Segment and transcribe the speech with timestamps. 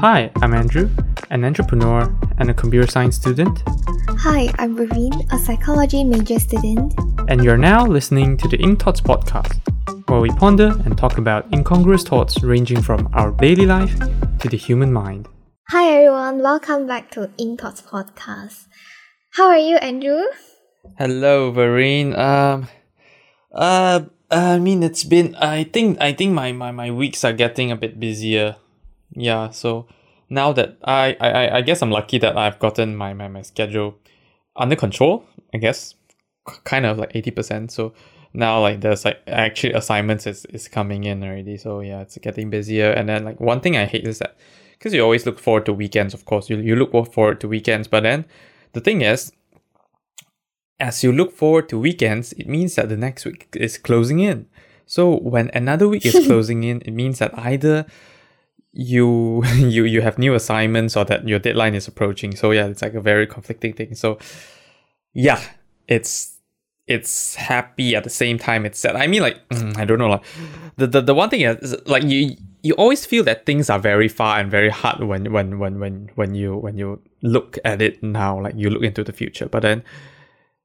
[0.00, 0.90] Hi, I'm Andrew,
[1.30, 3.62] an entrepreneur and a computer science student,
[4.18, 6.94] Hi, I'm Raveen, a psychology major student.
[7.28, 9.60] and you're now listening to the Ink Thoughts podcast,
[10.08, 13.98] where we ponder and talk about incongruous thoughts ranging from our daily life
[14.40, 15.28] to the human mind.
[15.70, 18.66] Hi everyone, welcome back to Ink Thoughts Podcast.
[19.32, 20.22] How are you, Andrew?
[20.98, 22.16] Hello, Vareen.
[22.16, 22.68] Um,
[23.54, 24.00] uh,
[24.30, 25.34] I mean, it's been.
[25.36, 25.98] I think.
[26.00, 28.56] I think my, my, my weeks are getting a bit busier.
[29.16, 29.50] Yeah.
[29.50, 29.86] So
[30.28, 33.98] now that I, I, I guess I'm lucky that I've gotten my, my, my schedule
[34.54, 35.24] under control.
[35.54, 35.94] I guess,
[36.64, 37.72] kind of like eighty percent.
[37.72, 37.94] So
[38.34, 41.56] now like there's like actually assignments is is coming in already.
[41.56, 42.90] So yeah, it's getting busier.
[42.90, 44.36] And then like one thing I hate is that
[44.72, 46.14] because you always look forward to weekends.
[46.14, 48.26] Of course, you you look forward to weekends, but then
[48.72, 49.32] the thing is
[50.78, 54.46] as you look forward to weekends, it means that the next week is closing in.
[54.84, 57.86] So when another week is closing in, it means that either
[58.76, 62.36] you you you have new assignments or that your deadline is approaching.
[62.36, 63.94] So yeah, it's like a very conflicting thing.
[63.94, 64.18] So
[65.14, 65.42] yeah,
[65.88, 66.34] it's
[66.86, 68.94] it's happy at the same time it's sad.
[68.94, 69.40] I mean like
[69.76, 70.24] I don't know like
[70.76, 74.08] the, the the one thing is like you you always feel that things are very
[74.08, 78.02] far and very hard when when when when when you when you look at it
[78.02, 79.48] now like you look into the future.
[79.48, 79.82] But then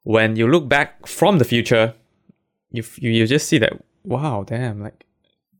[0.03, 1.93] when you look back from the future,
[2.71, 5.05] you you, you just see that wow, damn, like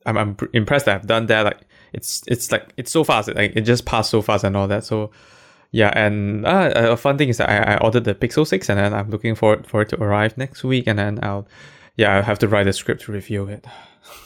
[0.06, 1.46] I'm I'm impressed that I've done that.
[1.46, 1.62] Like
[1.94, 4.84] it's it's like it's so fast, like it just passed so fast and all that.
[4.86, 5.12] So
[5.72, 8.78] yeah, and uh, a fun thing is that I, I ordered the Pixel Six, and
[8.78, 11.48] then I'm looking forward for it to arrive next week, and then I'll
[11.96, 13.66] yeah I'll have to write a script to review it.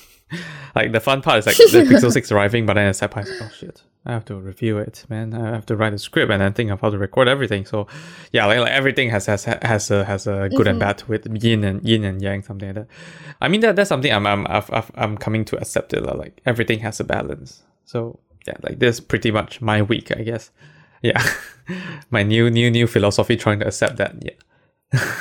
[0.75, 3.49] like the fun part is like the Pixel Six arriving, but then it's like oh
[3.55, 3.83] shit.
[4.05, 5.33] I have to review it, man.
[5.33, 7.65] I have to write a script and then think of how to record everything.
[7.65, 7.87] So,
[8.31, 10.87] yeah, like, like everything has has has a has a good and mm-hmm.
[10.87, 12.87] bad with yin and yin and yang, something like that.
[13.41, 16.03] I mean that that's something I'm I'm I've, I'm coming to accept it.
[16.03, 17.63] Like everything has a balance.
[17.85, 20.51] So yeah, like this is pretty much my week, I guess.
[21.01, 21.21] Yeah,
[22.11, 24.15] my new new new philosophy trying to accept that.
[24.21, 25.11] Yeah,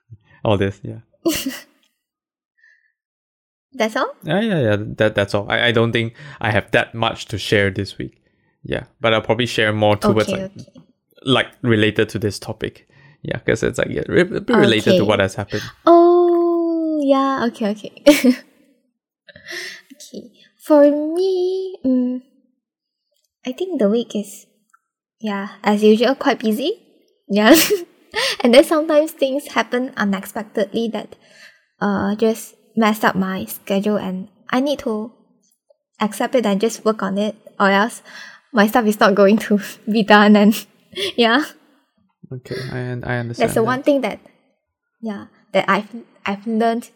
[0.44, 0.80] all this.
[0.82, 1.00] Yeah.
[3.74, 4.14] That's all?
[4.22, 4.76] Yeah, yeah, yeah.
[4.78, 5.50] That that's all.
[5.50, 8.22] I, I don't think I have that much to share this week.
[8.62, 10.80] Yeah, but I'll probably share more towards okay, like okay.
[11.22, 12.88] like related to this topic.
[13.22, 15.62] Yeah, because it's like yeah, re- bit related to what has happened.
[15.86, 18.02] Oh, yeah, okay, okay.
[19.94, 20.30] okay.
[20.64, 22.22] For me, mm,
[23.46, 24.46] I think the week is,
[25.20, 26.78] yeah, as usual, quite busy.
[27.28, 27.54] Yeah.
[28.44, 31.16] and then sometimes things happen unexpectedly that
[31.80, 35.12] uh, just messed up my schedule and I need to
[36.00, 38.02] accept it and just work on it or else
[38.52, 39.60] my stuff is not going to
[39.90, 40.66] be done and
[41.16, 41.44] yeah.
[42.32, 43.36] Okay, I I understand.
[43.36, 43.64] That's the that.
[43.64, 44.20] one thing that,
[45.00, 45.88] yeah, that I've
[46.24, 46.90] I've learned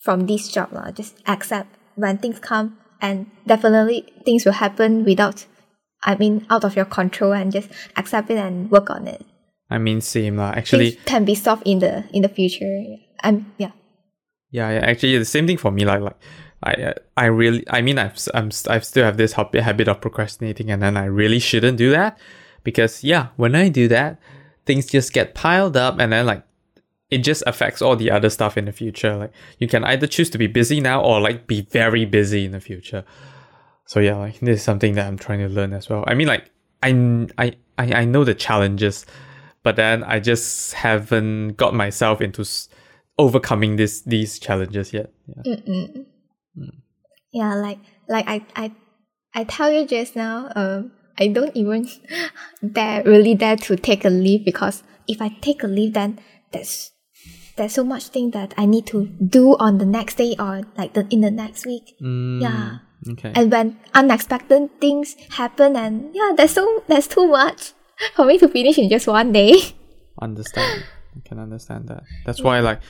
[0.00, 0.90] from this job lah.
[0.92, 5.44] Just accept when things come, and definitely things will happen without,
[6.04, 9.24] I mean, out of your control, and just accept it and work on it.
[9.68, 10.56] I mean, same lah.
[10.56, 12.96] Actually, things can be solved in the in the future.
[13.20, 13.72] And yeah,
[14.56, 14.84] yeah, yeah.
[14.90, 15.84] Actually, the same thing for me.
[15.84, 16.16] Like, like
[16.62, 20.00] I, I really, I mean, I've, I'm, s- I still have this habit, habit of
[20.00, 22.18] procrastinating, and then I really shouldn't do that
[22.64, 24.18] because, yeah, when I do that,
[24.64, 26.42] things just get piled up, and then like
[27.10, 29.14] it just affects all the other stuff in the future.
[29.16, 32.52] Like, you can either choose to be busy now or like be very busy in
[32.52, 33.04] the future.
[33.84, 36.02] So yeah, like this is something that I'm trying to learn as well.
[36.08, 36.50] I mean, like
[36.82, 36.90] I,
[37.38, 39.06] I, I, I know the challenges,
[39.62, 42.44] but then I just haven't got myself into
[43.18, 45.12] overcoming this these challenges yet.
[45.26, 45.56] Yeah.
[47.32, 47.78] yeah, like
[48.08, 48.72] like I I
[49.34, 51.88] I tell you just now, um, I don't even
[52.72, 56.18] dare really dare to take a leave because if I take a leave, then
[56.52, 56.92] there's
[57.56, 60.94] there's so much thing that I need to do on the next day or like
[60.94, 61.96] the in the next week.
[62.02, 62.78] Mm, Yeah.
[63.12, 63.32] Okay.
[63.34, 67.72] And when unexpected things happen, and yeah, there's so there's too much
[68.14, 69.54] for me to finish in just one day.
[70.20, 70.84] understand.
[71.16, 72.02] I can understand that.
[72.26, 72.80] That's why, like,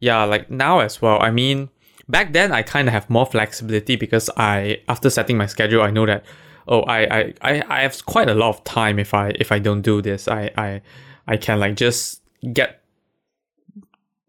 [0.00, 1.20] yeah, like now as well.
[1.20, 1.70] I mean,
[2.08, 5.90] back then I kind of have more flexibility because I, after setting my schedule, I
[5.90, 6.24] know that,
[6.68, 9.58] oh, I, I, I, I have quite a lot of time if I, if I
[9.58, 10.28] don't do this.
[10.28, 10.82] I, I,
[11.26, 12.82] I can like just get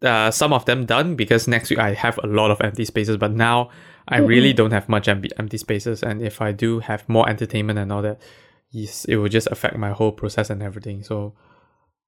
[0.02, 3.16] uh, some of them done because next week I have a lot of empty spaces.
[3.16, 3.70] But now
[4.08, 7.78] I really don't have much empty empty spaces, and if I do have more entertainment
[7.78, 8.20] and all that,
[8.70, 11.02] yes, it will just affect my whole process and everything.
[11.02, 11.34] So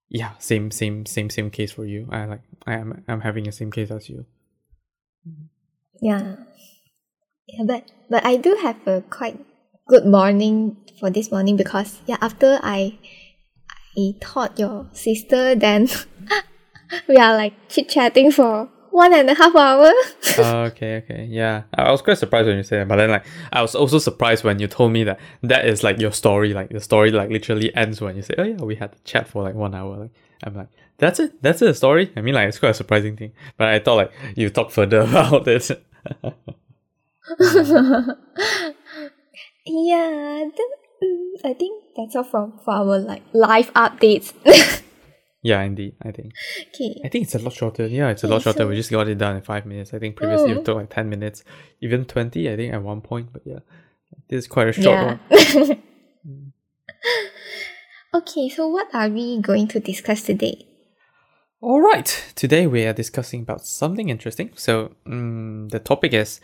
[0.09, 2.09] yeah, same same same same case for you.
[2.11, 4.25] I like I am I'm having the same case as you.
[6.01, 6.37] Yeah.
[7.47, 9.39] Yeah, but but I do have a quite
[9.87, 12.99] good morning for this morning because yeah, after I
[13.97, 15.89] I taught your sister, then
[17.09, 18.69] we are like chit chatting for
[18.99, 19.93] one and a half hour.
[20.41, 21.63] Oh, okay, okay, yeah.
[21.75, 24.45] I was quite surprised when you said that, but then like I was also surprised
[24.45, 26.53] when you told me that that is like your story.
[26.53, 29.27] Like the story like literally ends when you say, "Oh yeah, we had to chat
[29.27, 30.11] for like one hour." Like
[30.45, 30.69] I'm like,
[30.99, 32.13] that's it, that's it, the story.
[32.17, 35.01] I mean, like it's quite a surprising thing, but I thought like you talk further
[35.09, 35.71] about it.
[39.67, 40.71] yeah, then,
[41.03, 44.33] mm, I think that's all from for our like live updates.
[45.51, 45.93] Yeah, indeed.
[46.09, 46.31] I think.
[46.69, 46.91] okay.
[47.05, 47.87] I think it's a lot shorter.
[47.87, 48.65] Yeah, it's a lot shorter.
[48.65, 49.91] so- we just got it done in five minutes.
[49.95, 51.39] I think previously it took like ten minutes,
[51.81, 52.43] even twenty.
[52.53, 53.61] I think at one point, but yeah,
[54.29, 55.07] this is quite a short Yeah.
[55.11, 55.83] one.
[58.15, 60.57] okay, so what are we going to discuss today?
[61.61, 64.51] All right, today we are discussing about something interesting.
[64.57, 66.41] So, mm the topic is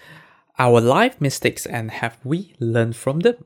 [0.58, 3.36] our life mistakes and have we learned from them?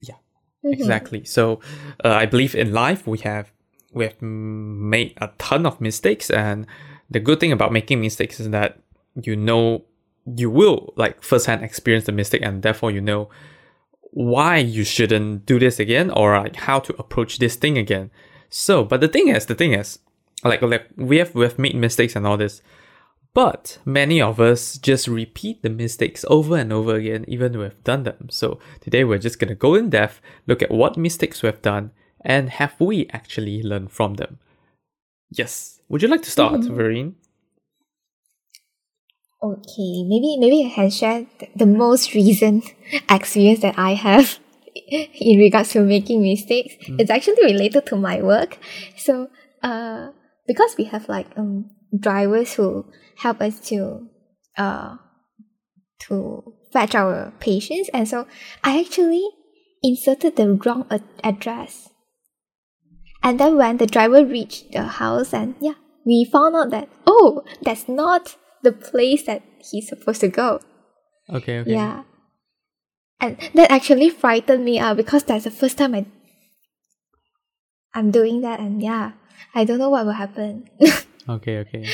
[0.00, 0.16] Yeah,
[0.64, 1.24] exactly.
[1.24, 1.60] So,
[2.04, 3.52] uh, I believe in life we have
[3.92, 6.66] we have made a ton of mistakes, and
[7.10, 8.78] the good thing about making mistakes is that
[9.22, 9.84] you know
[10.36, 13.28] you will like firsthand experience the mistake, and therefore you know
[14.10, 18.10] why you shouldn't do this again or like how to approach this thing again.
[18.50, 19.98] So, but the thing is, the thing is,
[20.44, 22.62] like like we have we have made mistakes and all this,
[23.34, 28.04] but many of us just repeat the mistakes over and over again, even we've done
[28.04, 28.28] them.
[28.30, 31.90] So today we're just gonna go in depth, look at what mistakes we've done,
[32.20, 34.38] and have we actually learned from them.
[35.30, 35.80] Yes.
[35.88, 37.14] Would you like to start, Vereen?
[39.40, 42.74] Okay, maybe maybe I can share the most recent
[43.10, 44.38] experience that I have
[44.74, 46.74] in regards to making mistakes.
[46.98, 48.58] It's actually related to my work.
[48.96, 49.30] So,
[49.62, 50.08] uh,
[50.46, 52.86] because we have like um drivers who
[53.16, 54.08] help us to
[54.56, 54.96] uh
[56.00, 58.26] to fetch our patients, and so
[58.64, 59.26] I actually
[59.82, 61.90] inserted the wrong a- address.
[63.22, 65.74] And then when the driver reached the house, and yeah,
[66.04, 70.60] we found out that oh, that's not the place that he's supposed to go.
[71.30, 71.72] Okay, okay.
[71.72, 72.04] Yeah.
[73.20, 76.06] And that actually frightened me out because that's the first time I
[77.94, 79.12] I'm doing that and yeah,
[79.54, 80.68] I don't know what will happen.
[81.28, 81.84] Okay, okay.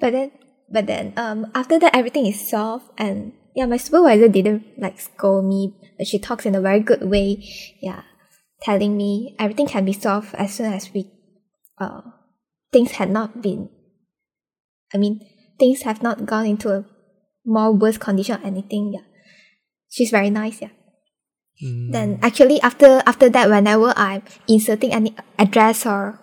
[0.00, 0.32] but then
[0.68, 5.44] but then um after that everything is solved and yeah, my supervisor didn't like scold
[5.44, 7.38] me, but she talks in a very good way.
[7.80, 8.02] Yeah.
[8.64, 11.10] Telling me everything can be solved as soon as we
[11.78, 12.00] uh
[12.72, 13.68] things had not been
[14.92, 15.20] I mean
[15.58, 16.84] things have not gone into a
[17.44, 19.04] more worse condition or anything, yeah.
[19.90, 20.70] She's very nice, yeah.
[21.62, 26.18] Mm, Then actually after after that whenever I'm inserting any address or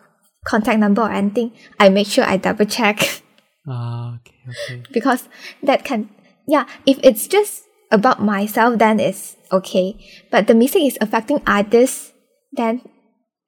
[0.45, 3.21] contact number or anything, I make sure I double check
[3.69, 4.83] Ah, okay, okay.
[4.91, 5.29] because
[5.63, 6.09] that can
[6.47, 9.95] yeah, if it's just about myself then it's okay.
[10.31, 12.11] But the mistake is affecting others,
[12.53, 12.81] then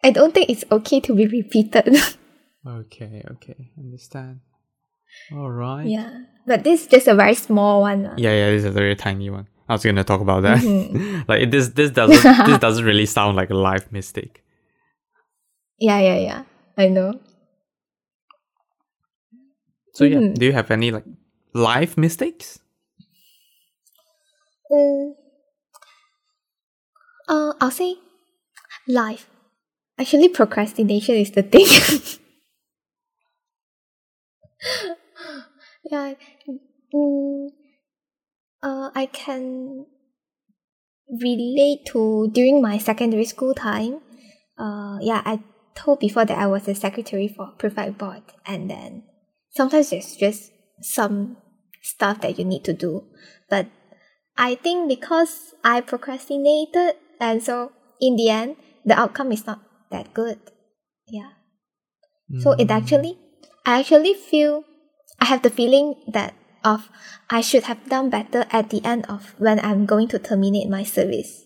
[0.03, 1.95] I don't think it's okay to be repeated.
[2.65, 3.71] Okay, okay.
[3.77, 4.39] Understand.
[5.35, 5.83] All right.
[5.85, 6.23] yeah.
[6.47, 8.03] But this is just a very small one.
[8.07, 8.15] lah.
[8.15, 9.51] Yeah, yeah, this is a very tiny one.
[9.67, 10.59] I was gonna talk about that.
[10.63, 11.23] Mm-hmm.
[11.27, 14.47] like this, this doesn't, this doesn't really sound like a life mistake.
[15.77, 16.41] Yeah, yeah, yeah.
[16.79, 17.19] I know.
[19.99, 20.35] So yeah, Mhm.
[20.39, 21.03] do you have any like
[21.53, 22.63] life mistakes?
[24.71, 25.19] Mm.
[27.27, 27.95] Uh, I'll say
[28.87, 29.29] life.
[29.97, 31.67] Actually, procrastination is the thing.
[35.91, 36.13] yeah.
[36.93, 37.49] Mm,
[38.61, 39.85] uh, I can
[41.09, 43.99] relate to during my secondary school time.
[44.57, 45.39] Uh, yeah, I
[45.75, 49.03] told before that I was a secretary for prefect board, and then
[49.49, 51.37] sometimes there's just some
[51.81, 53.03] stuff that you need to do,
[53.49, 53.67] but
[54.37, 58.55] I think because I procrastinated, and so in the end,
[58.85, 59.61] the outcome is not
[59.91, 60.39] that good.
[61.07, 61.29] Yeah.
[62.39, 63.19] So it actually,
[63.65, 64.63] I actually feel,
[65.19, 66.89] I have the feeling that of
[67.29, 70.83] I should have done better at the end of when I'm going to terminate my
[70.83, 71.45] service.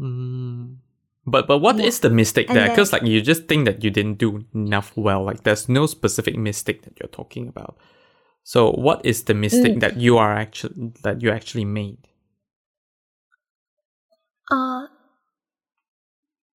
[0.00, 0.78] Mm.
[1.26, 2.08] But but what is Yeah.
[2.08, 2.68] the mistake And there?
[2.68, 5.22] Because like you just think that you didn't do enough well.
[5.22, 7.76] Like there's no specific mistake that you're talking about.
[8.42, 9.80] So what is the mistake Mm.
[9.80, 11.98] that you are actually that you actually made?
[14.50, 14.88] Uh,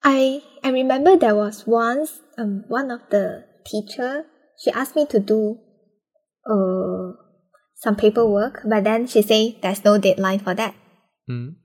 [0.04, 4.26] I I remember there was once um one of the teacher
[4.62, 5.60] she asked me to do
[6.46, 7.14] uh
[7.76, 10.76] some paperwork, but then she say there's no deadline for that.
[11.30, 11.56] Mm.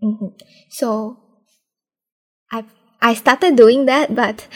[0.00, 0.26] hmm
[0.70, 1.16] So
[2.50, 2.64] I
[3.00, 4.46] I started doing that, but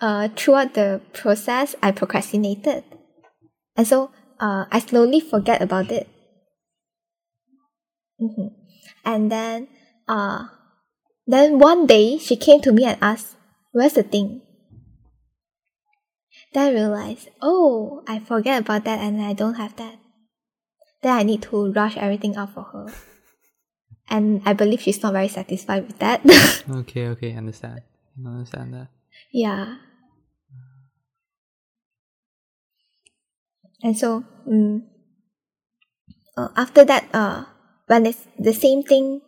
[0.00, 2.84] uh, throughout the process, I procrastinated,
[3.76, 4.10] and so
[4.40, 6.08] uh, I slowly forget about it.
[8.18, 8.48] hmm
[9.04, 9.68] And then
[10.08, 10.48] uh,
[11.26, 13.36] then one day she came to me and asked,
[13.72, 14.42] "Where's the thing?"
[16.54, 19.98] Then I realized, oh, I forget about that and I don't have that.
[21.02, 22.86] Then I need to rush everything out for her.
[24.08, 26.22] and I believe she's not very satisfied with that.
[26.70, 27.82] okay, okay, understand.
[28.24, 28.88] Understand that.
[29.32, 29.78] yeah.
[33.82, 34.80] And so, mm,
[36.36, 37.44] uh, after that, uh,
[37.86, 39.20] when it's the same thing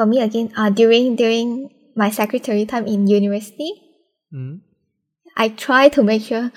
[0.00, 3.68] for me again, uh, during during my secretary time in university,
[4.32, 4.62] Mm.
[5.36, 6.48] I try to make sure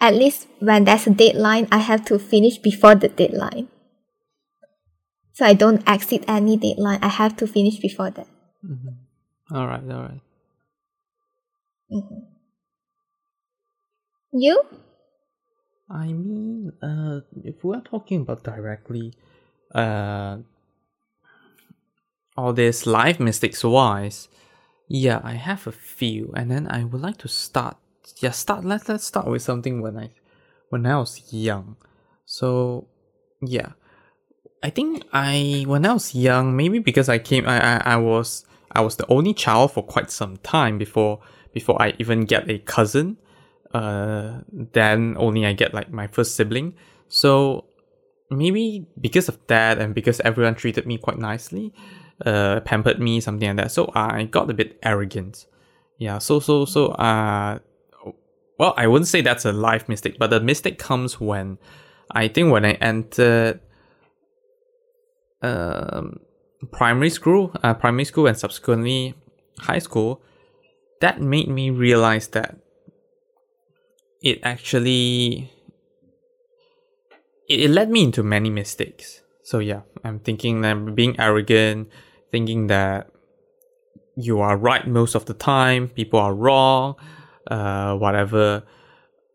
[0.00, 3.68] at least when there's a deadline, I have to finish before the deadline.
[5.32, 6.98] So I don't exceed any deadline.
[7.00, 8.26] I have to finish before that.
[8.60, 9.54] Mm-hmm.
[9.56, 10.22] All right, all right.
[11.88, 12.28] Mhm.
[14.32, 14.60] You?
[15.88, 19.14] I mean, uh, if we're talking about directly,
[19.72, 20.38] uh,
[22.36, 24.28] all this life mistakes wise,
[24.88, 27.76] yeah, I have a few, and then I would like to start.
[28.18, 28.64] Yeah, start.
[28.64, 30.10] Let's let's start with something when I,
[30.68, 31.76] when I was young.
[32.26, 32.86] So,
[33.40, 33.72] yeah,
[34.62, 38.44] I think I when I was young, maybe because I came, I I, I was
[38.72, 41.20] I was the only child for quite some time before
[41.52, 43.16] before I even get a cousin
[43.74, 46.74] uh, then only I get like my first sibling.
[47.08, 47.66] So
[48.30, 51.74] maybe because of that and because everyone treated me quite nicely,
[52.24, 53.72] uh, pampered me, something like that.
[53.72, 55.46] So I got a bit arrogant.
[55.98, 56.18] Yeah.
[56.18, 57.58] So so so uh,
[58.58, 61.58] well, I wouldn't say that's a life mistake, but the mistake comes when
[62.10, 63.60] I think when I entered
[65.42, 66.20] um
[66.72, 69.14] primary school, uh, primary school, and subsequently
[69.58, 70.22] high school,
[71.00, 72.56] that made me realize that
[74.22, 75.50] it actually
[77.48, 79.20] it, it led me into many mistakes.
[79.44, 81.90] So yeah, I'm thinking that being arrogant,
[82.32, 83.10] thinking that
[84.16, 86.96] you are right most of the time, people are wrong,
[87.50, 88.64] uh, whatever.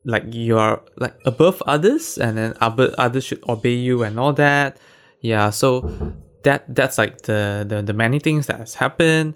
[0.05, 4.33] Like you are like above others, and then other others should obey you and all
[4.33, 4.79] that.
[5.21, 5.81] Yeah, so
[6.43, 9.35] that that's like the the, the many things that has happened,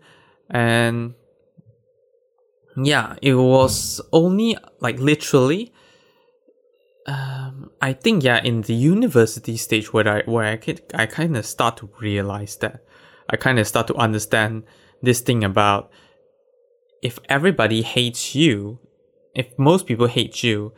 [0.50, 1.13] and
[2.77, 5.72] yeah, it was only like literally.
[7.06, 7.43] Um,
[7.84, 11.46] I think yeah, in the university stage where I where I could, I kind of
[11.46, 12.82] start to realize that
[13.30, 14.63] I kind of start to understand
[15.02, 15.92] this thing about
[17.02, 18.80] if everybody hates you,
[19.36, 20.72] if most people hate you,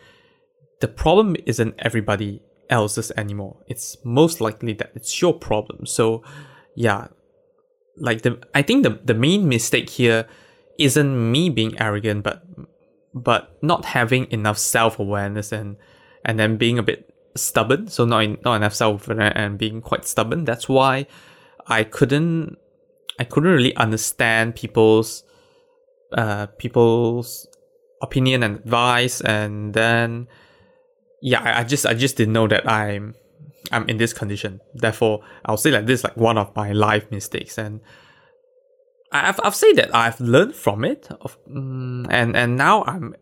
[0.81, 3.57] the problem isn't everybody else's anymore.
[3.67, 5.85] It's most likely that it's your problem.
[5.85, 6.23] So,
[6.75, 7.09] yeah,
[7.97, 10.25] like the I think the the main mistake here
[10.79, 12.41] isn't me being arrogant, but
[13.13, 15.77] but not having enough self awareness and
[16.25, 17.87] and then being a bit stubborn.
[17.87, 20.43] So not not enough self and being quite stubborn.
[20.45, 21.07] That's why
[21.67, 22.57] I couldn't
[23.19, 25.23] I couldn't really understand people's
[26.11, 27.47] uh people's
[28.01, 30.27] opinion and advice, and then
[31.21, 33.15] yeah, I, I just I just didn't know that I'm
[33.71, 34.59] I'm in this condition.
[34.73, 37.81] Therefore, I'll say like this like one of my life mistakes and.
[39.11, 43.15] I've I've said that I've learned from it, of, mm, and and now I'm,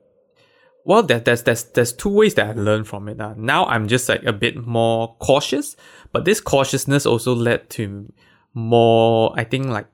[0.86, 3.20] well, there, there's there's there's two ways that I learned from it.
[3.20, 3.34] Uh.
[3.38, 5.76] Now I'm just like a bit more cautious,
[6.12, 8.12] but this cautiousness also led to
[8.54, 9.88] more, I think, like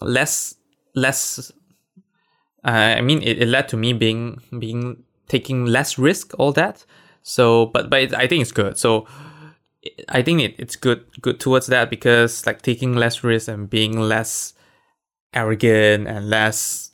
[0.00, 0.54] less
[0.94, 1.52] less.
[2.64, 6.84] Uh, I mean, it, it led to me being being taking less risk, all that.
[7.22, 8.78] So, but but it, I think it's good.
[8.78, 9.06] So.
[10.08, 13.98] I think it, it's good good towards that because like taking less risk and being
[13.98, 14.52] less
[15.32, 16.87] arrogant and less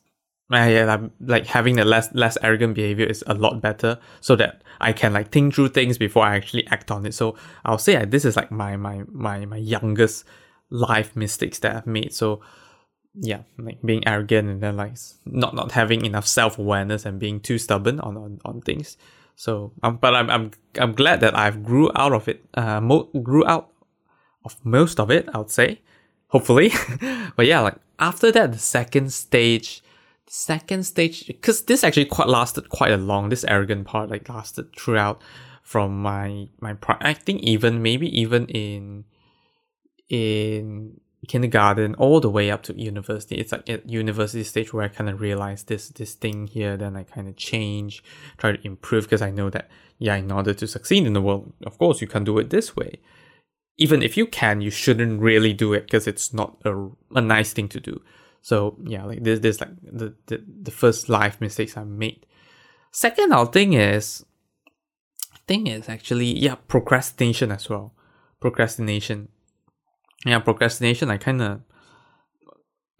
[0.52, 4.62] uh, yeah, like having the less less arrogant behavior is a lot better so that
[4.80, 7.14] I can like think through things before I actually act on it.
[7.14, 10.24] So I'll say like, this is like my my my my youngest
[10.70, 12.12] life mistakes that I've made.
[12.12, 12.40] So
[13.14, 17.40] yeah, like being arrogant and then like not not having enough self awareness and being
[17.40, 18.96] too stubborn on on, on things.
[19.36, 22.44] So um, but I'm I'm I'm glad that I've grew out of it.
[22.54, 23.70] Uh, mo- grew out
[24.44, 25.28] of most of it.
[25.32, 25.80] I would say,
[26.28, 26.72] hopefully.
[27.36, 29.82] but yeah, like after that, the second stage,
[30.34, 33.28] second stage, because this actually quite lasted quite a long.
[33.28, 35.22] This arrogant part like lasted throughout
[35.62, 36.74] from my my.
[36.74, 39.04] Pri- I think even maybe even in
[40.08, 43.36] in kindergarten all the way up to university.
[43.36, 46.76] It's like at university stage where I kind of realized this this thing here.
[46.76, 48.02] Then I kind of change,
[48.36, 51.52] try to improve because I know that yeah, in order to succeed in the world,
[51.64, 52.98] of course you can do it this way
[53.76, 57.52] even if you can, you shouldn't really do it because it's not a, a nice
[57.52, 58.00] thing to do.
[58.44, 62.26] So yeah, like this, this like the, the the first life mistakes I made.
[62.92, 64.22] Second, our thing is,
[65.48, 67.94] thing is actually yeah, procrastination as well.
[68.40, 69.28] Procrastination,
[70.26, 71.10] yeah, procrastination.
[71.10, 71.60] I kind of,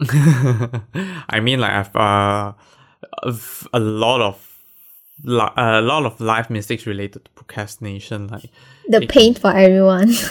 [1.28, 2.52] I mean, like I've uh,
[3.74, 4.36] a lot of
[5.26, 8.28] a lot of life mistakes related to procrastination.
[8.28, 8.50] Like
[8.88, 10.14] The It- pain for everyone.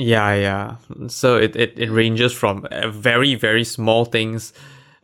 [0.00, 0.76] yeah, yeah.
[1.08, 4.54] So it, it, it ranges from uh, very, very small things.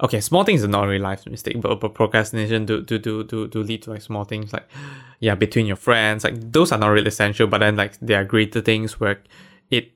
[0.03, 3.47] Okay, small things are not really life mistake, but, but procrastination do, do, do, do,
[3.47, 4.67] do lead to like small things like,
[5.21, 6.25] yeah, between your friends.
[6.25, 9.23] Like those are not really essential, but then like there are greater things where
[9.71, 9.93] it,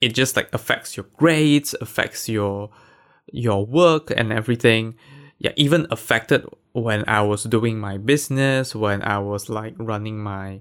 [0.00, 2.70] it just like affects your grades, affects your,
[3.32, 4.94] your work and everything.
[5.38, 10.60] Yeah, even affected when I was doing my business, when I was like running my,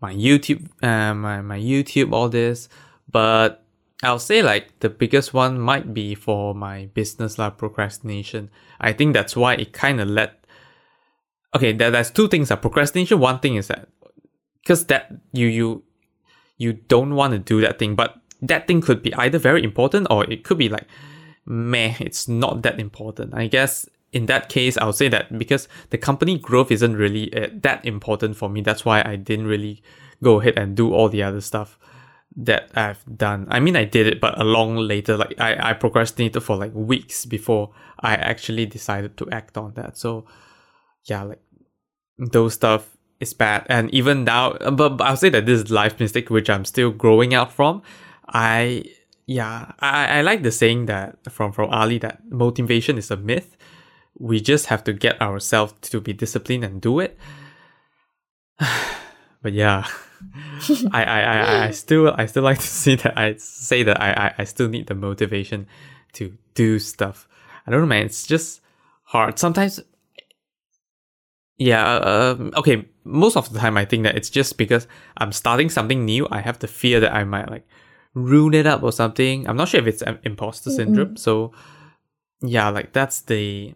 [0.00, 2.68] my YouTube, uh, my, my YouTube, all this.
[3.10, 3.64] But
[4.02, 8.50] I'll say like the biggest one might be for my business like procrastination.
[8.80, 10.32] I think that's why it kind of led.
[11.54, 12.50] Okay, there, there's two things.
[12.50, 13.18] Uh, procrastination.
[13.20, 13.88] One thing is that
[14.62, 15.84] because that you you
[16.58, 20.06] you don't want to do that thing, but that thing could be either very important
[20.10, 20.86] or it could be like,
[21.46, 23.34] meh, it's not that important.
[23.34, 27.48] I guess in that case, I'll say that because the company growth isn't really uh,
[27.62, 28.60] that important for me.
[28.60, 29.82] That's why I didn't really
[30.22, 31.78] go ahead and do all the other stuff
[32.36, 33.48] that I've done.
[33.50, 35.16] I mean, I did it, but a long later.
[35.16, 39.98] Like I, I procrastinated for like weeks before I actually decided to act on that.
[39.98, 40.26] So,
[41.06, 41.42] yeah, like
[42.16, 43.66] those stuff is bad.
[43.68, 46.92] And even now, but, but I'll say that this is life mistake which I'm still
[46.92, 47.82] growing out from.
[48.28, 48.84] I
[49.26, 53.56] yeah, I, I like the saying that from from Ali that motivation is a myth.
[54.18, 57.18] We just have to get ourselves to be disciplined and do it.
[59.42, 59.86] but yeah.
[60.92, 64.12] I, I, I, I still I still like to see that I say that I,
[64.12, 65.66] I, I still need the motivation
[66.14, 67.28] to do stuff.
[67.66, 68.06] I don't know, man.
[68.06, 68.60] It's just
[69.04, 69.38] hard.
[69.38, 69.80] Sometimes,
[71.58, 71.96] yeah.
[71.96, 72.88] Um, okay.
[73.04, 74.86] Most of the time, I think that it's just because
[75.18, 76.26] I'm starting something new.
[76.30, 77.66] I have the fear that I might like
[78.14, 79.46] ruin it up or something.
[79.46, 81.16] I'm not sure if it's um, imposter syndrome.
[81.16, 81.52] So,
[82.40, 83.74] yeah, like that's the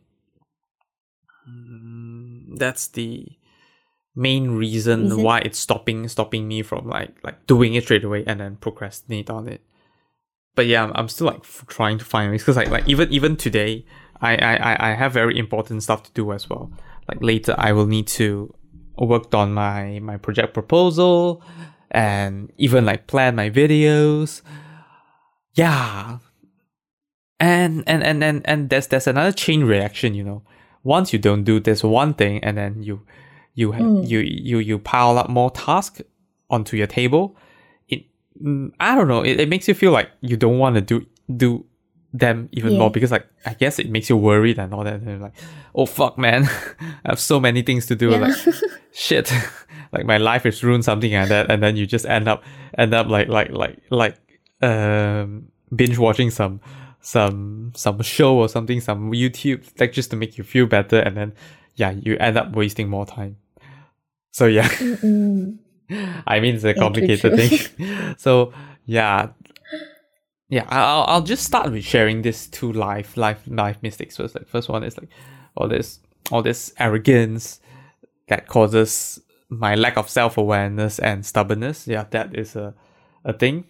[1.48, 3.26] Mm, that's the
[4.14, 8.40] main reason, why it's stopping stopping me from like like doing it straight away and
[8.40, 9.62] then procrastinate on it.
[10.54, 13.12] But yeah, I'm, I'm still like f- trying to find ways because like like even
[13.12, 13.84] even today,
[14.20, 16.72] I, I I I have very important stuff to do as well.
[17.08, 18.52] Like later, I will need to
[18.96, 21.42] work on my my project proposal
[21.92, 24.42] and even like plan my videos.
[25.54, 26.18] Yeah,
[27.40, 30.42] and and and and and there's there's another chain reaction, you know.
[30.84, 33.00] Once you don't do this one thing, and then you
[33.54, 34.08] you ha- Mm.
[34.08, 36.02] you you you pile up more tasks
[36.50, 37.36] onto your table.
[37.88, 38.04] It
[38.42, 39.22] mm, I don't know.
[39.24, 41.64] It, it makes you feel like you don't want to do do
[42.14, 42.78] them even Yeah.
[42.78, 44.94] more because like I guess it makes you worried and all that.
[45.02, 45.34] And like,
[45.74, 46.44] oh fuck, man,
[47.04, 48.10] I have so many things to do.
[48.10, 48.18] Yeah.
[48.18, 48.36] Like
[48.92, 49.32] shit,
[49.92, 51.50] like my life is ruined, something like that.
[51.50, 52.42] And then you just end up
[52.78, 54.16] end up like like like like
[54.62, 56.60] um binge watching some
[57.08, 61.16] some some show or something, some YouTube like just to make you feel better, and
[61.16, 61.32] then
[61.74, 63.38] yeah, you end up wasting more time.
[64.30, 64.68] So yeah.
[66.26, 68.14] I mean it's a complicated thing.
[68.18, 68.52] so
[68.84, 69.30] yeah,
[70.50, 74.34] yeah, I'll I'll just start with sharing this two life life life mistakes first.
[74.34, 75.08] Like first one is like
[75.56, 77.60] all this all this arrogance
[78.28, 79.18] that causes
[79.48, 81.88] my lack of self awareness and stubbornness.
[81.88, 82.74] Yeah, that is a
[83.24, 83.64] a thing.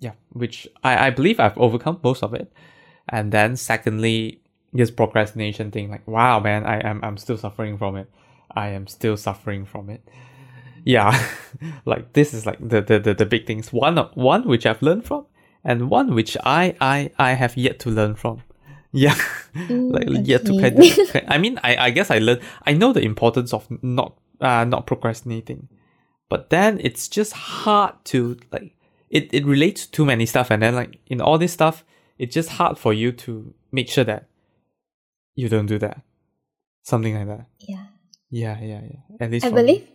[0.00, 2.52] Yeah, which I I believe I've overcome most of it.
[3.08, 4.40] And then secondly,
[4.72, 5.90] this procrastination thing.
[5.90, 8.08] Like wow, man, I am I'm still suffering from it.
[8.54, 10.02] I am still suffering from it.
[10.84, 11.12] Yeah,
[11.84, 13.72] like this is like the the the, the big things.
[13.72, 15.26] One of- one which I've learned from,
[15.64, 18.42] and one which I I I have yet to learn from.
[18.92, 19.14] Yeah,
[19.68, 21.22] like yet to kind of.
[21.28, 22.40] I mean, I I guess I learned.
[22.64, 25.68] I know the importance of not uh not procrastinating,
[26.30, 28.72] but then it's just hard to like.
[29.10, 31.84] It it relates to too many stuff, and then like in all this stuff,
[32.18, 34.28] it's just hard for you to make sure that
[35.34, 36.02] you don't do that.
[36.82, 37.46] Something like that.
[37.60, 37.86] Yeah.
[38.30, 39.16] Yeah, yeah, yeah.
[39.20, 39.62] At least I for me.
[39.62, 39.88] believe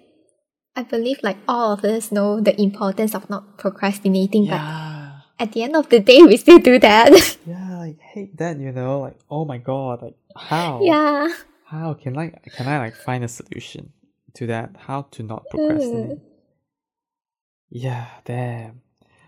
[0.75, 4.61] I believe like all of us know the importance of not procrastinating, but
[5.39, 7.11] at the end of the day we still do that.
[7.45, 10.81] Yeah, I hate that, you know, like oh my god, like how?
[10.81, 11.27] yeah.
[11.65, 13.91] How can I can I like find a solution
[14.35, 14.75] to that?
[14.87, 15.49] How to not mm.
[15.51, 16.19] procrastinate?
[17.69, 18.81] Yeah, damn.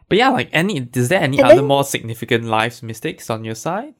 [0.07, 3.43] But yeah, like any is there any And other then- more significant life mistakes on
[3.43, 3.93] your side?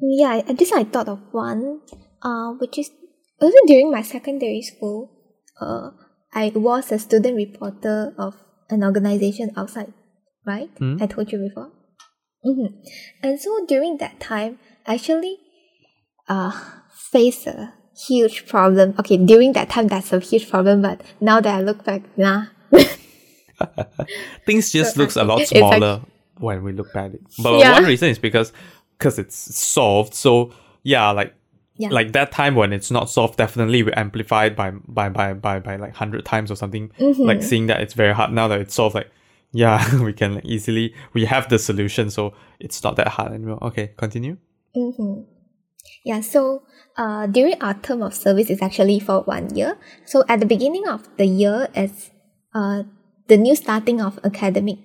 [0.00, 1.80] Yeah, I- this I thought of one,
[2.22, 2.90] uh, which is
[3.40, 5.10] also during my secondary school.
[5.60, 5.90] Uh,
[6.32, 8.34] I was a student reporter of
[8.70, 9.92] an organization outside,
[10.46, 10.68] right?
[10.78, 10.96] Hmm.
[11.00, 11.70] I told you before.
[12.42, 12.66] hmm
[13.22, 15.38] And so during that time, I actually,
[16.28, 16.52] uh,
[16.92, 17.72] faced a
[18.08, 18.94] huge problem.
[18.98, 22.46] Okay, during that time, that's a huge problem, but now that I look back, nah.
[24.46, 26.00] Things just So, looks a lot it's like- smaller
[26.38, 27.20] when we look at it.
[27.42, 27.72] But Yeah.
[27.72, 28.52] one reason is because
[28.98, 30.14] because it's solved.
[30.14, 31.34] So yeah, like
[31.76, 31.88] Yeah.
[31.90, 35.76] like that time when it's not solved, definitely we amplified by by by by by
[35.76, 36.90] like hundred times or something.
[36.98, 39.10] Like seeing that it's very hard now that it's solved, like
[39.52, 43.58] yeah, we can like, easily we have the solution, so it's not that hard anymore.
[43.62, 44.36] Okay, continue.
[44.76, 45.22] Mm-hmm.
[46.04, 46.62] Yeah, so
[46.96, 49.78] uh, during our term of service is actually for one year.
[50.04, 52.10] So at the beginning of the year it's
[52.54, 52.82] uh,
[53.28, 54.78] the new starting of academic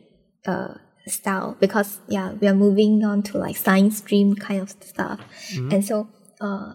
[0.45, 0.75] uh,
[1.08, 5.19] style because yeah we are moving on to like science stream kind of stuff,
[5.71, 6.08] and so
[6.41, 6.73] uh,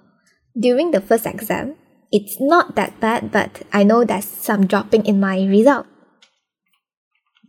[0.59, 1.77] during the first exam
[2.15, 5.87] it's not that bad, but I know there's some dropping in my result.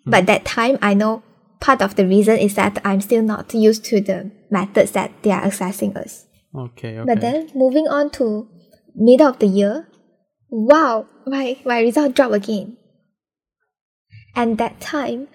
[0.08, 1.22] But that time I know
[1.60, 5.30] part of the reason is that I'm still not used to the methods that they
[5.30, 6.26] are assessing us.
[6.56, 7.06] Okay, okay.
[7.06, 8.48] But then moving on to
[8.96, 9.88] middle of the year,
[10.50, 12.78] wow, my, my result dropped again.
[14.36, 15.28] And that time,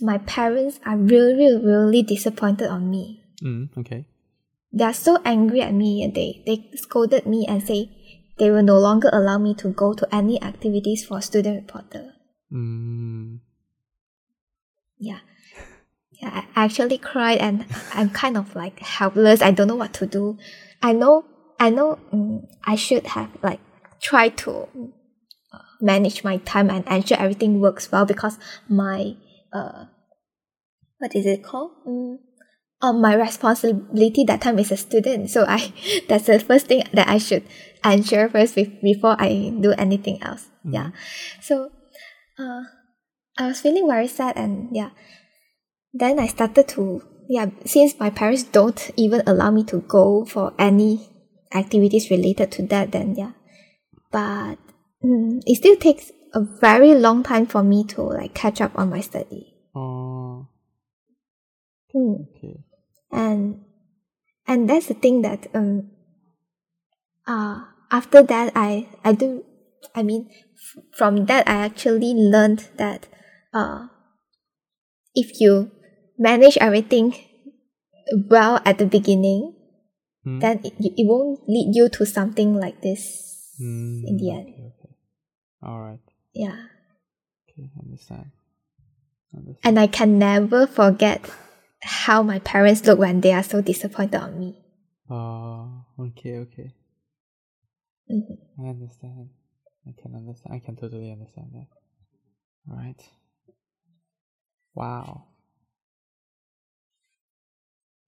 [0.00, 3.22] my parents are really, really really disappointed on me.
[3.42, 4.06] mm, okay.
[4.72, 7.90] They are so angry at me and they, they scolded me and say
[8.38, 12.14] they will no longer allow me to go to any activities for student reporter.
[12.52, 13.38] Mm,
[14.98, 15.20] Yeah.
[16.22, 19.42] Yeah, I actually cried and I'm kind of like helpless.
[19.42, 20.38] I don't know what to do.
[20.82, 21.24] I know,
[21.58, 23.60] I know, mm, I should have like
[24.00, 24.68] tried to
[25.84, 29.16] manage my time and ensure everything works well because my,
[29.52, 29.84] uh,
[30.98, 31.72] what is it called?
[31.86, 32.16] Mm,
[32.80, 35.30] oh, my responsibility that time is a student.
[35.30, 35.72] So I,
[36.08, 37.44] that's the first thing that I should
[37.84, 40.48] ensure first be- before I do anything else.
[40.64, 40.90] Yeah.
[41.40, 41.70] So,
[42.38, 42.62] uh,
[43.36, 44.90] I was feeling very sad and yeah.
[45.92, 50.52] Then I started to yeah, since my parents don't even allow me to go for
[50.58, 51.08] any
[51.52, 53.32] activities related to that, then yeah.
[54.10, 54.56] But
[55.04, 58.90] mm, it still takes a very long time for me to like catch up on
[58.90, 59.54] my study.
[59.74, 60.48] oh,
[61.94, 62.26] Mm.
[62.34, 62.58] okay.
[63.12, 63.62] and
[64.48, 65.90] and that's the thing that um
[67.28, 69.44] uh after that i i do
[69.94, 70.26] i mean
[70.58, 73.06] f- from that i actually learned that
[73.54, 73.86] uh
[75.14, 75.70] if you
[76.18, 77.14] manage everything
[78.28, 79.54] well at the beginning
[80.24, 80.40] Hmm.
[80.40, 83.30] then it, it won't lead you to something like this
[83.62, 84.83] Mm, in the end Okay, okay.
[85.64, 86.00] All right.
[86.34, 86.66] yeah
[87.48, 88.30] Okay, understand.
[89.34, 89.58] Understand.
[89.64, 91.20] and i can never forget
[91.82, 94.60] how my parents look when they are so disappointed on me
[95.10, 96.72] Oh, okay, okay.
[98.10, 98.38] Mhm.
[98.58, 99.28] I understand.
[99.86, 100.54] I can understand.
[100.54, 101.68] I can totally understand that.
[102.70, 103.00] All right.
[104.74, 105.24] Wow.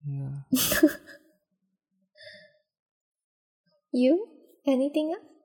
[0.05, 0.41] Yeah.
[3.91, 4.27] you
[4.65, 5.36] anything else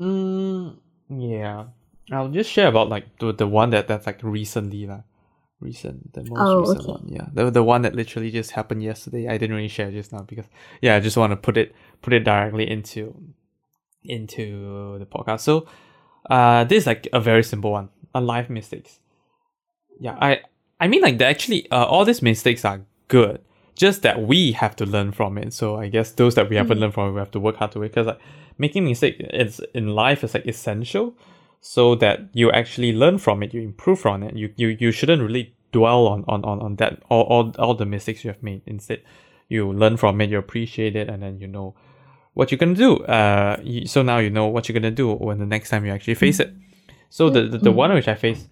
[0.00, 0.76] Mm,
[1.10, 1.64] yeah.
[2.10, 5.02] I'll just share about like the the one that that's like recently lah.
[5.60, 6.92] Recent, the most Oh, recent okay.
[6.92, 7.04] one.
[7.08, 9.26] Yeah, the the one that literally just happened yesterday.
[9.28, 10.46] I didn't really share just now because
[10.80, 13.12] yeah, I just want to put it put it directly into
[14.04, 15.40] into the podcast.
[15.40, 15.66] So,
[16.30, 17.88] uh, this is like a very simple one.
[18.14, 19.00] A life mistakes.
[20.00, 20.42] Yeah, I
[20.78, 23.40] I mean like the actually uh, all these mistakes are good.
[23.78, 25.52] Just that we have to learn from it.
[25.54, 27.72] So I guess those that we haven't learned from it, we have to work hard
[27.72, 27.90] to it.
[27.90, 28.20] Because like
[28.58, 31.14] making mistake is in life is like essential,
[31.60, 34.34] so that you actually learn from it, you improve from it.
[34.34, 37.86] You you, you shouldn't really dwell on on on, on that all, all all the
[37.86, 38.62] mistakes you have made.
[38.66, 39.00] Instead,
[39.48, 41.76] you learn from it, you appreciate it, and then you know
[42.34, 42.98] what you're gonna do.
[43.04, 45.92] Uh, you, so now you know what you're gonna do when the next time you
[45.92, 46.52] actually face it.
[47.10, 48.48] So the the, the one which I faced,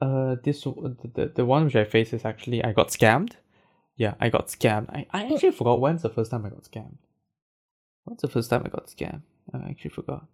[0.00, 3.32] uh, this the, the the one which I faced is actually I got scammed.
[3.96, 4.90] Yeah, I got scammed.
[4.90, 6.98] I, I actually forgot when's the first time I got scammed.
[8.04, 9.22] When's the first time I got scammed?
[9.54, 10.26] I actually forgot.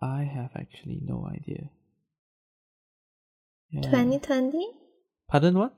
[0.00, 1.70] I have actually no idea.
[3.70, 3.80] Yeah.
[3.82, 4.68] 2020
[5.28, 5.74] Pardon what?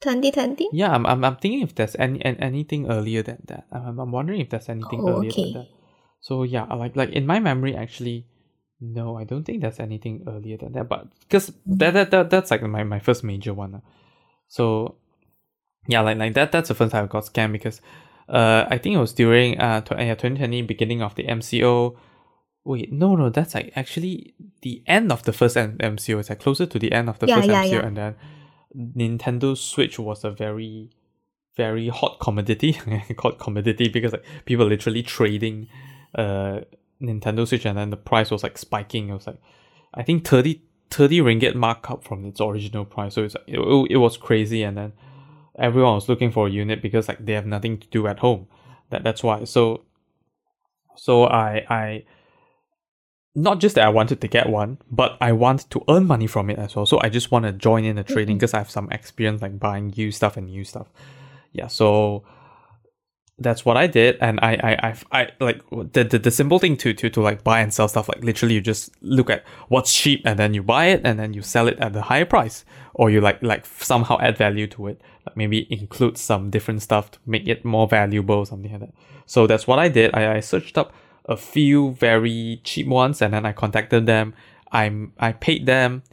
[0.00, 3.66] 2020 Yeah, I'm, I'm, I'm thinking if there's any an, anything earlier than that.
[3.72, 5.52] I'm, I'm wondering if there's anything Oh, earlier okay.
[5.52, 5.68] than that.
[6.20, 8.26] So yeah, like like in my memory, actually,
[8.80, 10.88] no, I don't think there's anything earlier than that.
[10.88, 13.76] But because that, that that that's like my, my first major one.
[13.76, 13.80] ah.
[14.48, 14.96] So
[15.88, 17.80] yeah, like like that that's the first time I got scammed because
[18.28, 21.96] uh I think it was during uh tw- yeah, 2020 beginning of the MCO.
[22.64, 26.18] Wait, no, no, that's like actually the end of the first M- MCO.
[26.18, 27.86] It's like closer to the end of the Yeah, first yeah, MCO, yeah.
[27.86, 28.14] and then
[28.76, 30.90] Nintendo Switch was a very,
[31.56, 32.72] very hot commodity.
[33.16, 35.68] called commodity because like people literally trading,
[36.16, 36.60] uh,
[37.00, 39.10] Nintendo Switch, and then the price was like spiking.
[39.10, 39.40] It was like,
[39.94, 43.14] I think 30, 30 ringgit markup from its original price.
[43.14, 44.92] So it's like, it, it was crazy, and then
[45.58, 48.46] everyone was looking for a unit because like they have nothing to do at home.
[48.90, 49.44] That that's why.
[49.44, 49.82] So,
[50.96, 52.04] so I I
[53.34, 56.48] not just that I wanted to get one, but I want to earn money from
[56.48, 56.86] it as well.
[56.86, 58.38] So I just want to join in the trading mm-hmm.
[58.38, 60.88] because I have some experience like buying used stuff and new stuff.
[61.52, 62.24] Yeah, so
[63.38, 66.76] that's what I did, and I, I, I, I like the, the the simple thing
[66.78, 68.08] to to to like buy and sell stuff.
[68.08, 71.34] Like literally, you just look at what's cheap, and then you buy it, and then
[71.34, 74.86] you sell it at the higher price, or you like like somehow add value to
[74.86, 75.02] it.
[75.26, 78.94] Like maybe include some different stuff to make it more valuable, something like that.
[79.26, 80.14] So that's what I did.
[80.14, 80.94] I, I searched up
[81.26, 84.32] a few very cheap ones, and then I contacted them.
[84.72, 86.04] I'm I paid them,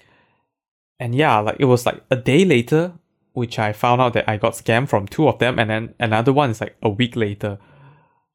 [0.99, 2.93] and yeah, like it was like a day later,
[3.33, 6.33] which I found out that I got scammed from two of them, and then another
[6.33, 7.59] one is like a week later.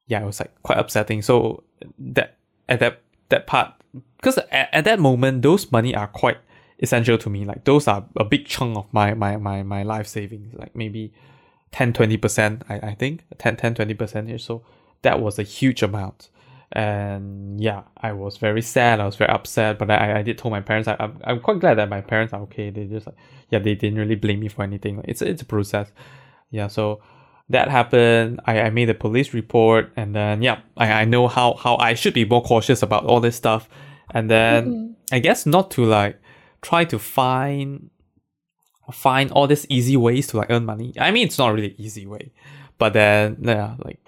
[0.07, 1.23] Yeah, it was like quite upsetting.
[1.23, 1.65] So
[1.99, 2.37] that
[2.69, 3.75] at that that part,
[4.17, 6.39] because at, at that moment, those money are quite
[6.81, 7.45] essential to me.
[7.45, 11.13] Like those are a big chunk of my my my, my life savings, like maybe
[11.73, 14.39] 10 20%, I, I think 10 10 20% here.
[14.39, 14.63] So
[15.03, 16.31] that was a huge amount
[16.73, 19.01] and yeah i was very sad.
[19.01, 20.89] I was very upset but i, I did tell my parents.
[20.89, 22.71] I, I'm, I'm quite glad that my parents are okay.
[22.71, 23.17] They just like
[23.51, 25.01] yeah they didn't really blame me for anything.
[25.05, 25.91] It's, it's a process.
[26.51, 27.01] Yeah so
[27.51, 28.41] that happened.
[28.45, 31.95] I, I made a police report and then yeah I, I know how, how i
[31.95, 33.69] should be more cautious about all this stuff.
[34.11, 35.15] And then mm-hmm.
[35.15, 36.21] i guess not to like
[36.61, 37.91] try to find
[38.93, 40.93] find all these easy ways to like earn money.
[40.99, 42.33] I mean it's not really easy way
[42.79, 44.01] but then yeah like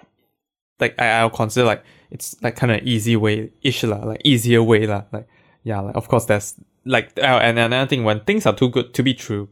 [0.79, 4.85] like I, I'll consider like it's like kind of easy way ish like easier way
[4.85, 5.03] lah.
[5.11, 5.27] Like
[5.63, 8.93] yeah, like of course there's like uh, and another thing when things are too good
[8.93, 9.47] to be true,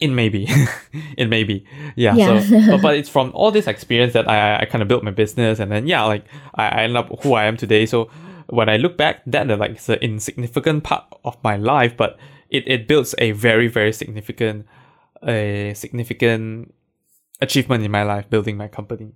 [0.00, 0.48] it may be,
[1.18, 2.14] it may be yeah.
[2.14, 2.40] yeah.
[2.40, 5.10] So but, but it's from all this experience that I I kind of built my
[5.10, 7.86] business and then yeah like I, I end up who I am today.
[7.86, 8.10] So
[8.48, 12.18] when I look back, that like it's an insignificant part of my life, but
[12.50, 14.66] it, it builds a very very significant
[15.26, 16.74] a significant
[17.40, 19.12] achievement in my life building my company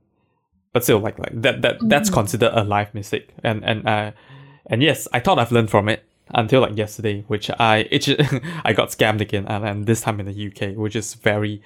[0.76, 1.88] but still like like that that mm-hmm.
[1.88, 4.12] that's considered a life mistake and and uh
[4.66, 8.06] and yes i thought i've learned from it until like yesterday which i it
[8.66, 11.62] i got scammed again and, and this time in the uk which is very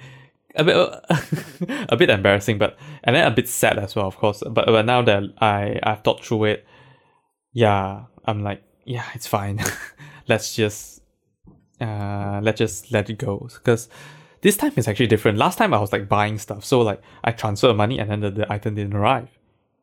[0.55, 0.77] a bit
[1.89, 4.45] a bit embarrassing but and then a bit sad as well of course.
[4.49, 6.65] But, but now that i i've thought through it
[7.53, 9.61] yeah i'm like yeah it's fine.
[10.29, 11.03] Let's just
[11.81, 13.89] uh let's just let it go because
[14.43, 15.39] this time is actually different.
[15.39, 18.31] Last time I was like buying stuff, so like I transfer money and then the,
[18.31, 19.29] the item didn't arrive.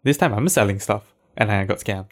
[0.03, 2.07] This time I'm selling stuff and I got scammed.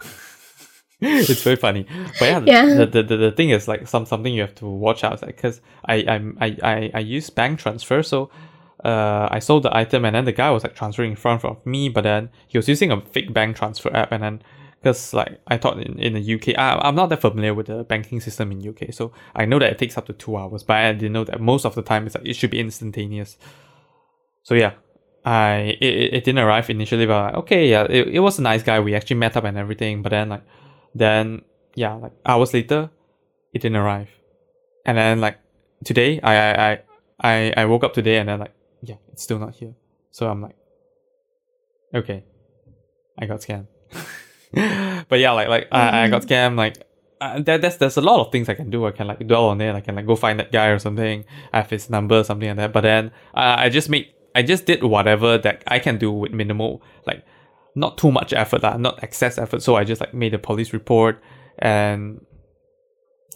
[1.00, 1.86] it's very funny,
[2.18, 2.74] but yeah, yeah.
[2.74, 5.60] The, the, the, the thing is like some something you have to watch out because
[5.84, 8.30] I I'm, I I I use bank transfer, so
[8.84, 11.64] uh, I sold the item and then the guy was like transferring in front of
[11.66, 14.42] me, but then he was using a fake bank transfer app and then
[14.80, 17.84] because like I thought in, in the UK, I, I'm not that familiar with the
[17.84, 20.76] banking system in UK, so I know that it takes up to two hours, but
[20.76, 23.36] I didn't know that most of the time it's like it should be instantaneous.
[24.42, 24.72] So yeah,
[25.24, 28.80] I it, it didn't arrive initially, but okay, yeah, it, it was a nice guy.
[28.80, 30.44] We actually met up and everything, but then like
[30.94, 31.42] then
[31.74, 32.90] yeah, like hours later,
[33.52, 34.08] it didn't arrive,
[34.86, 35.38] and then like
[35.84, 36.82] today, I I
[37.20, 39.74] I I woke up today and then like yeah, it's still not here.
[40.10, 40.56] So I'm like,
[41.94, 42.24] okay,
[43.18, 43.66] I got scammed.
[45.08, 45.76] but yeah, like like mm-hmm.
[45.76, 46.30] I, I got mm-hmm.
[46.30, 46.56] scammed.
[46.56, 46.76] Like
[47.20, 48.86] uh, there, there's there's a lot of things I can do.
[48.86, 49.74] I can like dwell on it.
[49.74, 51.24] I can like go find that guy or something.
[51.52, 52.72] I have his number, something like that.
[52.72, 56.32] But then uh, I just made I just did whatever that I can do with
[56.32, 57.24] minimal like
[57.74, 59.62] not too much effort lah, not excess effort.
[59.62, 61.22] So I just like made a police report
[61.58, 62.24] and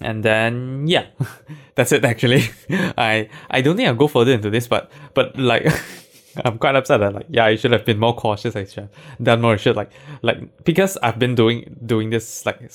[0.01, 1.07] and then yeah,
[1.75, 2.45] that's it actually.
[2.99, 5.67] I I don't think I'll go further into this, but but like
[6.45, 8.57] I'm quite upset that like yeah, I should have been more cautious.
[8.57, 8.91] I should have
[9.23, 9.57] done more.
[9.59, 9.77] shit.
[9.77, 9.91] like
[10.23, 12.71] like because I've been doing doing this like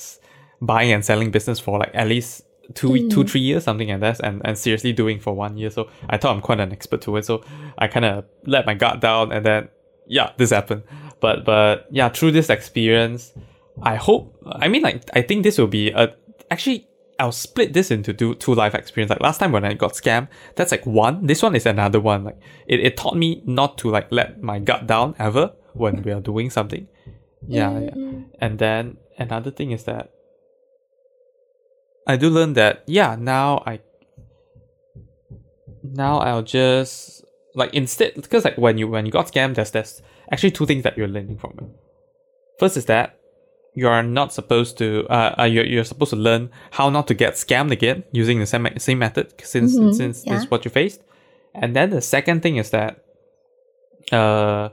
[0.60, 2.42] buying and selling business for like at least
[2.74, 3.10] two mm.
[3.10, 5.70] two three years something like that, and and seriously doing for one year.
[5.70, 7.24] So I thought I'm quite an expert to it.
[7.24, 7.44] So
[7.78, 9.68] I kind of let my guard down, and then
[10.06, 10.82] yeah, this happened.
[11.20, 13.32] But but yeah, through this experience,
[13.82, 14.36] I hope.
[14.46, 16.14] I mean, like I think this will be a
[16.50, 16.86] actually
[17.20, 19.10] I'll split this into two, two life experience.
[19.10, 21.26] Like last time when I got scammed, that's like one.
[21.26, 22.24] This one is another one.
[22.24, 26.12] Like it, it taught me not to like let my gut down ever when we
[26.12, 26.88] are doing something.
[27.46, 28.12] Yeah, mm-hmm.
[28.12, 28.20] yeah.
[28.40, 30.12] And then another thing is that
[32.06, 33.80] I do learn that yeah, now I
[35.82, 37.22] now I'll just
[37.54, 40.00] like instead because like when you when you got scammed, there's there's
[40.32, 41.68] actually two things that you're learning from it.
[42.58, 43.19] First is that
[43.74, 47.14] you are not supposed to uh, uh you're, you're supposed to learn how not to
[47.14, 50.34] get scammed again using the same same method since mm-hmm, since yeah.
[50.34, 51.02] this is what you faced
[51.54, 53.04] and then the second thing is that
[54.12, 54.68] uh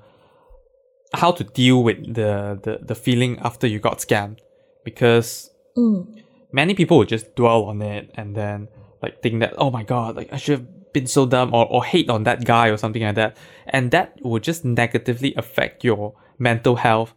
[1.13, 4.39] how to deal with the the, the feeling after you got scammed
[4.83, 6.05] because mm.
[6.51, 8.67] many people would just dwell on it and then
[9.01, 11.83] like think that oh my god like i should have been so dumb or, or
[11.83, 16.15] hate on that guy or something like that and that would just negatively affect your
[16.39, 17.13] mental health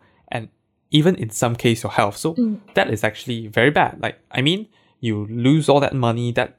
[0.90, 2.16] even in some case your health.
[2.16, 2.58] So mm.
[2.74, 3.98] that is actually very bad.
[4.00, 4.68] Like I mean,
[5.00, 6.56] you lose all that money that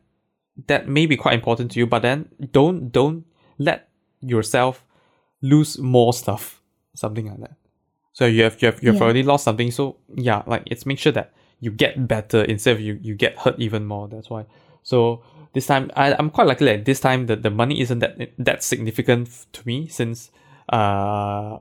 [0.68, 3.26] that may be quite important to you, but then don't don't
[3.58, 3.90] let
[4.22, 4.84] yourself
[5.42, 6.62] lose more stuff,
[6.94, 7.56] something like that.
[8.14, 9.02] So you have you have you've Yeah.
[9.02, 9.72] already lost something.
[9.72, 13.38] So yeah, like it's make sure that you get better instead of you you get
[13.38, 14.08] hurt even more.
[14.08, 14.46] That's why.
[14.84, 18.32] So this time I I'm quite lucky that this time the, the money isn't that
[18.38, 20.32] that significant to me since
[20.70, 21.58] uh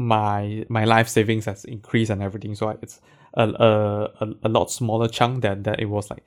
[0.00, 2.54] my my life savings has increased and everything.
[2.54, 3.00] So it's
[3.34, 6.24] a a, a, a lot smaller chunk than that it was like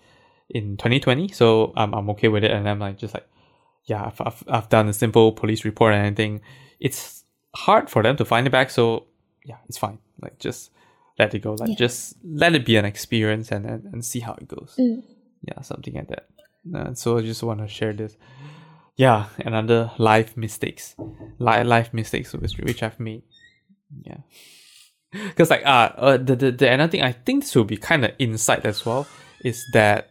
[0.49, 1.29] in 2020.
[1.29, 3.27] So I'm I'm okay with it, and I'm like just like
[3.85, 6.41] yeah, I've, I've, I've done a simple police report and anything.
[6.79, 7.23] It's
[7.55, 9.07] hard for them to find it back, so
[9.43, 9.97] yeah, it's fine.
[10.21, 10.71] Like just
[11.19, 11.53] let it go.
[11.55, 11.75] Like Yeah.
[11.75, 14.75] just let it be an experience and, and, and see how it goes.
[14.79, 15.03] Mm.
[15.47, 16.27] Yeah, something like that.
[16.73, 18.15] Uh, so I just want to share this.
[18.95, 20.95] Yeah, another life mistakes,
[21.39, 23.23] life life mistakes which, which I've made.
[24.01, 24.17] Yeah,
[25.11, 28.05] because like uh, uh the, the the another thing I think this will be kind
[28.05, 29.07] of insight as well
[29.43, 30.09] is that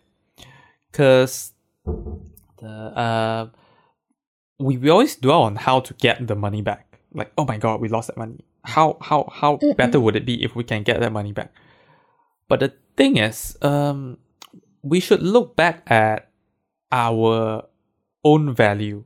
[0.91, 1.53] because
[1.85, 3.49] the uh
[4.59, 6.99] we, we always dwell on how to get the money back.
[7.13, 8.45] Like, oh my god, we lost that money.
[8.65, 9.77] How how how Mm-mm.
[9.77, 11.53] better would it be if we can get that money back?
[12.49, 14.19] But the thing is, um,
[14.83, 16.31] we should look back at
[16.93, 17.65] our
[18.25, 19.05] own value,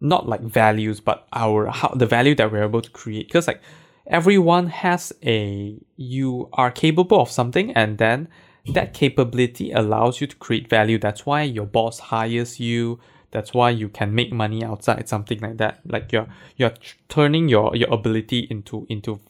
[0.00, 3.26] not like values, but our how the value that we're able to create.
[3.26, 3.60] Because like
[4.06, 8.28] everyone has a you are capable of something, and then
[8.72, 10.98] that capability allows you to create value.
[10.98, 12.98] That's why your boss hires you.
[13.30, 15.80] That's why you can make money outside, something like that.
[15.86, 16.74] Like you're you're
[17.08, 19.20] turning your your ability into into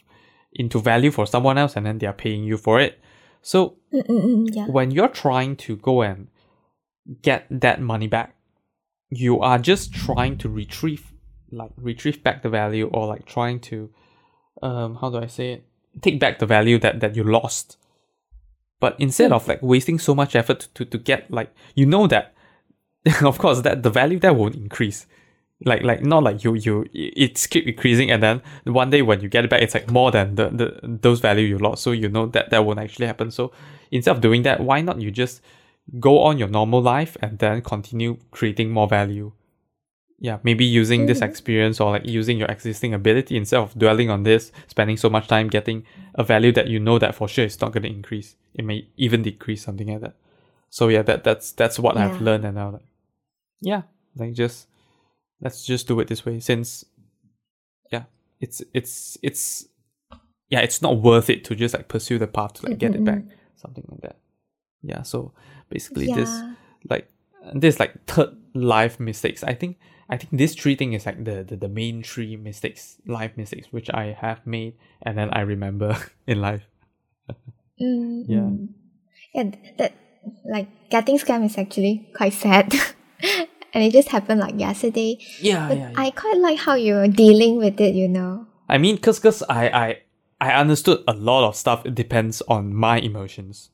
[0.52, 3.00] into value for someone else, and then they are paying you for it.
[3.42, 4.66] So yeah.
[4.66, 6.28] when you're trying to go and
[7.22, 8.34] get that money back,
[9.10, 11.12] you are just trying to retrieve,
[11.52, 13.90] like retrieve back the value, or like trying to,
[14.62, 15.64] um, how do I say it?
[16.02, 17.78] Take back the value that that you lost.
[18.80, 22.34] But instead of like wasting so much effort to to get like you know that,
[23.22, 25.06] of course that the value that won't increase.
[25.64, 29.30] Like like not like you you it's keep increasing and then one day when you
[29.30, 32.10] get it back it's like more than the, the those value you lost so you
[32.10, 33.50] know that that won't actually happen so
[33.90, 35.40] instead of doing that, why not you just
[36.00, 39.32] go on your normal life and then continue creating more value?
[40.18, 41.28] Yeah, maybe using this Mm.
[41.28, 45.26] experience or like using your existing ability instead of dwelling on this, spending so much
[45.28, 48.34] time getting a value that you know that for sure is not going to increase.
[48.54, 50.14] It may even decrease, something like that.
[50.70, 52.86] So yeah, that that's that's what I've learned, and now like,
[53.60, 53.82] yeah,
[54.16, 54.68] like just
[55.40, 56.84] let's just do it this way since,
[57.92, 58.04] yeah,
[58.40, 59.68] it's it's it's
[60.48, 63.04] yeah, it's not worth it to just like pursue the path to like get it
[63.04, 63.22] back,
[63.56, 64.16] something like that.
[64.82, 65.32] Yeah, so
[65.68, 66.30] basically this
[66.88, 67.08] like
[67.54, 69.42] this like third life mistakes.
[69.44, 69.78] I think
[70.08, 73.68] I think this three thing is like the, the the main three mistakes, life mistakes,
[73.72, 76.62] which I have made and then I remember in life.
[77.80, 78.38] Mm, Yeah.
[78.38, 78.68] mm.
[79.34, 79.92] Yeah, that
[80.44, 82.72] like getting scammed is actually quite sad.
[83.74, 85.18] and it just happened like yesterday.
[85.40, 86.00] Yeah, But yeah, yeah.
[86.00, 88.46] I quite like how you're dealing with it, you know.
[88.68, 89.98] I mean, cause, cause I, I,
[90.40, 91.84] I understood a lot of stuff.
[91.84, 93.70] It depends on my emotions,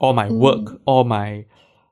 [0.00, 1.44] or my work, or my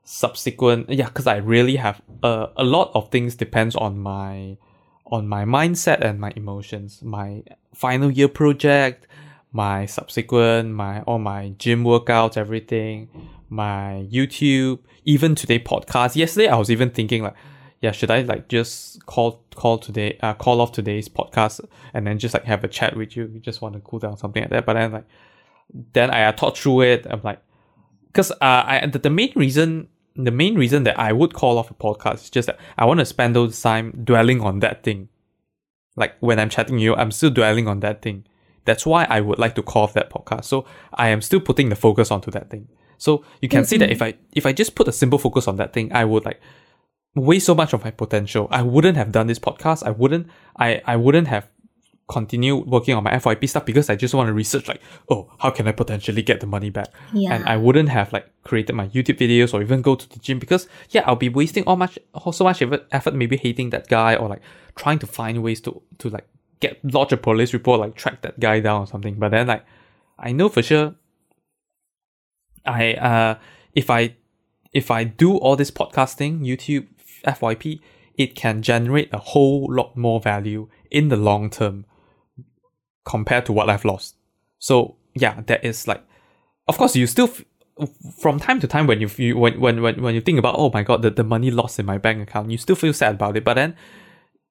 [0.09, 0.89] subsequent.
[0.89, 4.57] Yeah, cause I really have a a lot of things depends on my,
[5.05, 7.03] on my mindset and my emotions.
[7.03, 7.43] My
[7.75, 9.05] final year project,
[9.51, 13.07] my subsequent, my all my gym workouts, everything,
[13.49, 16.15] my YouTube, even today podcast.
[16.15, 17.35] Yesterday I was even thinking like
[17.81, 21.61] yeah, should I like just call call today uh call off today's podcast
[21.93, 23.29] and then just like have a chat with you?
[23.31, 24.65] We just want to cool down something like that.
[24.65, 25.05] But then like
[25.93, 27.05] then I uh, thought through it.
[27.07, 27.41] I'm like,
[28.07, 31.71] because uh, I the, the main reason the main reason that I would call off
[31.71, 35.09] a podcast is just that I want to spend those time dwelling on that thing.
[35.95, 38.25] Like when I'm chatting you, I'm still dwelling on that thing.
[38.65, 40.45] That's why I would like to call off that podcast.
[40.45, 42.67] So I am still putting the focus onto that thing.
[42.97, 44.15] So you can see that if mm-hmm.
[44.15, 46.41] I if I just put a simple focus on that thing, I would like
[47.15, 48.47] waste so much of my potential.
[48.51, 49.83] I wouldn't have done this podcast.
[49.83, 51.49] I wouldn't I, I wouldn't have
[52.09, 55.51] continued working on my FYP stuff because I just want to research like, oh, how
[55.51, 56.87] can I potentially get the money back?
[57.13, 57.33] Yeah.
[57.33, 60.39] And I wouldn't have like created my YouTube videos or even go to the gym
[60.39, 61.99] because yeah, I'll be wasting all much
[62.31, 64.41] so much effort, effort maybe hating that guy or like
[64.75, 66.27] trying to find ways to to like
[66.59, 69.15] get lodge a police report, like track that guy down or something.
[69.15, 69.63] But then like
[70.17, 70.95] I know for sure
[72.65, 73.35] I uh
[73.75, 74.15] if I
[74.73, 76.87] if I do all this podcasting, YouTube,
[77.23, 77.81] FYP,
[78.17, 81.85] it can generate a whole lot more value in the long term
[83.05, 84.15] compared to what I've lost.
[84.59, 86.03] So yeah, that is like,
[86.67, 87.45] of course, you still f-
[88.19, 90.69] from time to time when you, you when, when when when you think about oh
[90.73, 93.37] my god the, the money lost in my bank account, you still feel sad about
[93.37, 93.43] it.
[93.43, 93.75] But then,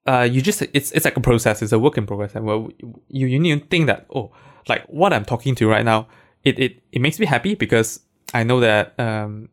[0.06, 1.62] uh, you just it's it's like a process.
[1.62, 2.70] It's a work in progress, and well,
[3.08, 4.32] you you need to think that oh
[4.68, 6.08] like what I'm talking to right now,
[6.44, 8.00] it it it makes me happy because
[8.34, 9.48] I know that um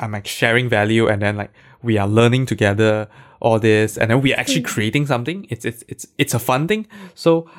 [0.00, 3.08] I'm like sharing value and then like we are learning together
[3.40, 5.46] all this and then we're actually creating something.
[5.50, 6.86] It's it's it's it's a fun thing.
[7.14, 7.50] So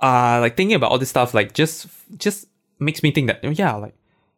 [0.00, 1.86] uh like thinking about all this stuff like just
[2.18, 2.46] just
[2.78, 3.94] makes me think that oh, yeah, like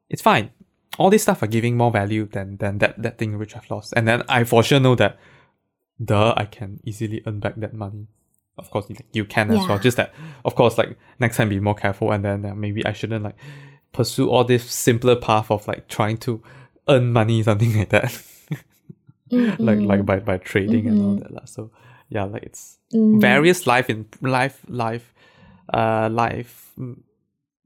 [0.09, 0.51] it's fine.
[0.99, 3.93] All this stuff are giving more value than than that that thing which I've lost.
[3.97, 5.19] And then I for sure know that
[6.03, 8.07] duh, I can easily earn back that money.
[8.57, 9.69] Of course, you can as Yeah.
[9.69, 9.79] well.
[9.79, 10.13] Just that,
[10.45, 13.37] of course, like next time be more careful, and then uh, maybe I shouldn't like
[13.93, 16.43] pursue all this simpler path of like trying to
[16.89, 18.11] earn money, something like that,
[19.31, 21.35] Mm, like like by by trading and all Mhm.
[21.35, 21.49] that.
[21.49, 21.71] So
[22.09, 23.21] yeah, like it's mm.
[23.21, 25.13] various life in life life,
[25.73, 26.73] uh, life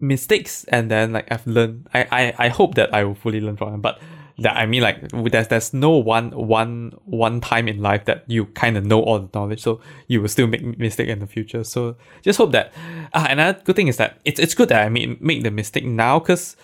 [0.01, 1.89] mistakes, and then like I've learned.
[1.95, 3.99] I I I hope that I will fully learn from them, but.
[4.39, 8.47] That I mean, like there's there's no one one one time in life that you
[8.47, 11.63] kind of know all the knowledge, so you will still make mistake in the future.
[11.65, 12.73] So just hope that.
[13.13, 15.85] Uh, another good thing is that it's it's good that I make make the mistake
[15.85, 16.57] now, because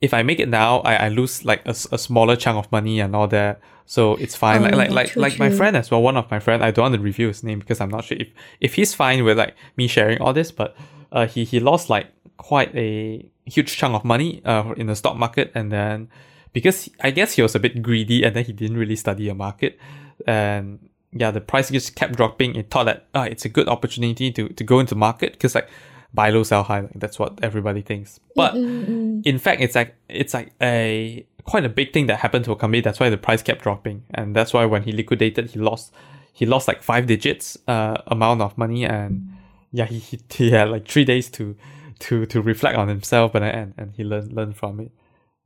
[0.00, 3.00] if I make it now, I, I lose like a, a smaller chunk of money
[3.00, 3.60] and all that.
[3.86, 4.62] So it's fine.
[4.62, 5.56] like Oh, like like true, like my true.
[5.56, 6.02] friend as well.
[6.02, 8.18] One of my friend, I don't want to reveal his name because I'm not sure
[8.20, 8.28] if
[8.60, 10.52] if he's fine with like me sharing all this.
[10.52, 10.76] But
[11.10, 15.16] uh, he he lost like quite a huge chunk of money uh in the stock
[15.16, 16.08] market, and then
[16.52, 19.34] because I guess he was a bit greedy, and then he didn't really study a
[19.34, 19.78] market,
[20.26, 20.78] and
[21.12, 22.54] yeah, the price just kept dropping.
[22.56, 25.68] It thought that ah, it's a good opportunity to to go into market because like
[26.14, 26.80] buy low, sell high.
[26.80, 28.20] Like that's what everybody thinks.
[28.34, 29.22] But Mm, mm.
[29.26, 32.56] in fact, it's like it's like a quite a big thing that happened to a
[32.56, 32.80] company.
[32.80, 35.92] That's why the price kept dropping, and that's why when he liquidated, he lost
[36.32, 39.28] he lost like five digits uh amount of money, and
[39.72, 41.56] yeah, he he, he had like three days to
[42.00, 44.92] to to reflect on himself, and and and he learned learned from it.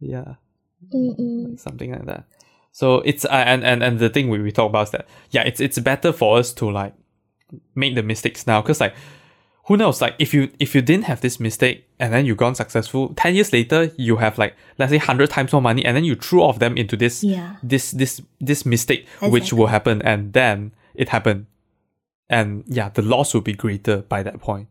[0.01, 0.35] Yeah,
[0.93, 1.59] Mm, mm.
[1.59, 2.25] something like that.
[2.73, 5.43] So it's uh, and and and the thing we, we talk about is that yeah,
[5.43, 6.95] it's it's better for us to like
[7.75, 8.95] make the mistakes now because like
[9.67, 12.55] who knows like if you if you didn't have this mistake and then you gone
[12.55, 16.05] successful 10 years later you have like let's say 100 times more money and then
[16.05, 17.57] you threw off them into this Yeah.
[17.63, 21.47] this this this mistake which will happen and then it happened.
[22.29, 24.69] And yeah the loss will be greater by that point.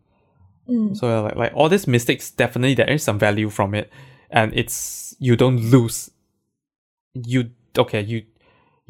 [0.69, 0.95] Mm.
[0.95, 3.89] so like like all these mistakes definitely there is some value from it.
[4.29, 6.09] And it's you don't lose.
[7.13, 8.23] You okay you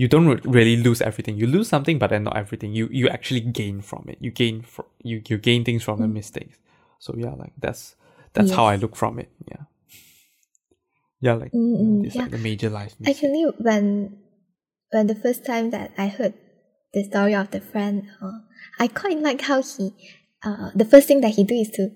[0.02, 1.38] you don't re- really lose everything.
[1.38, 2.74] You lose something but then not everything.
[2.74, 4.18] You you actually gain from it.
[4.26, 6.58] You gain fr- you you gain things from the mistakes.
[7.06, 7.96] So yeah like that's
[8.34, 9.30] that's how i look from it.
[9.52, 9.64] Yeah.
[11.26, 12.24] Yeah like Mm, mm, it's yeah.
[12.24, 13.14] like the major life mistake.
[13.14, 13.84] Actually, when
[14.90, 16.34] when the first time that I heard
[16.96, 18.40] the story of the friend, uh,
[18.80, 19.94] I quite like how he,
[20.44, 21.92] uh, the first thing that he do is to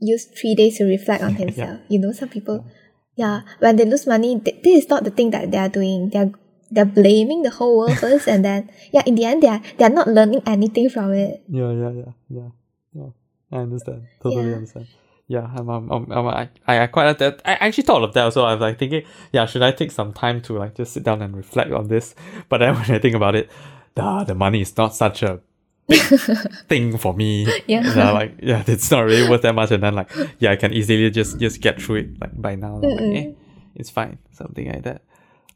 [0.00, 1.78] use three days to reflect on himself.
[1.88, 2.66] You know, some people,
[3.14, 6.10] yeah, when they lose money, th- this is not the thing that they are doing.
[6.10, 6.32] They're
[6.70, 9.84] they're blaming the whole world first, and then yeah, in the end, they are they
[9.84, 11.42] are not learning anything from it.
[11.48, 12.48] Yeah, yeah, yeah, yeah,
[12.94, 13.08] yeah.
[13.52, 14.02] I understand.
[14.22, 14.56] Totally Yeah.
[14.56, 14.86] understand.
[15.26, 16.48] Yeah, I'm, I'm, I'm, I'm I,
[16.82, 17.40] I quite like that.
[17.46, 18.44] I actually thought of that also.
[18.44, 21.22] I was like thinking, yeah, should I take some time to like just sit down
[21.22, 22.14] and reflect on this?
[22.50, 23.48] But then when I think about it,
[23.94, 25.40] the the money is not such a
[25.88, 26.02] big
[26.68, 27.46] thing for me.
[27.66, 28.10] Yeah.
[28.12, 29.70] Like, yeah, it's not really worth that much.
[29.70, 30.10] And then like,
[30.40, 32.76] yeah, I can easily just just get through it like by now.
[32.82, 33.32] Like, eh,
[33.74, 35.02] it's fine, something like that.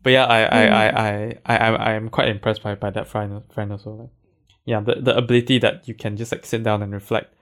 [0.03, 1.39] But yeah, I I, I, mm.
[1.47, 3.91] I, I, I, I'm quite impressed by, by that friend friend also.
[3.91, 4.11] Like,
[4.65, 7.35] yeah, the, the ability that you can just like sit down and reflect,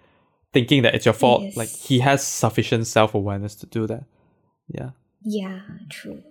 [0.53, 1.43] thinking that it's your fault.
[1.43, 1.57] Yes.
[1.57, 4.05] Like he has sufficient self awareness to do that.
[4.69, 4.91] Yeah,
[5.23, 6.23] Yeah, true.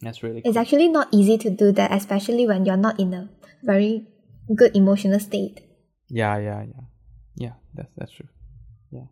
[0.00, 3.28] that's really It's actually not easy to do that, especially when you're not in a
[3.62, 4.06] very
[4.54, 5.60] good emotional state.
[6.08, 6.84] Yeah, yeah, yeah,
[7.36, 7.52] yeah.
[7.74, 8.28] That's that's true.
[8.90, 9.06] Yeah,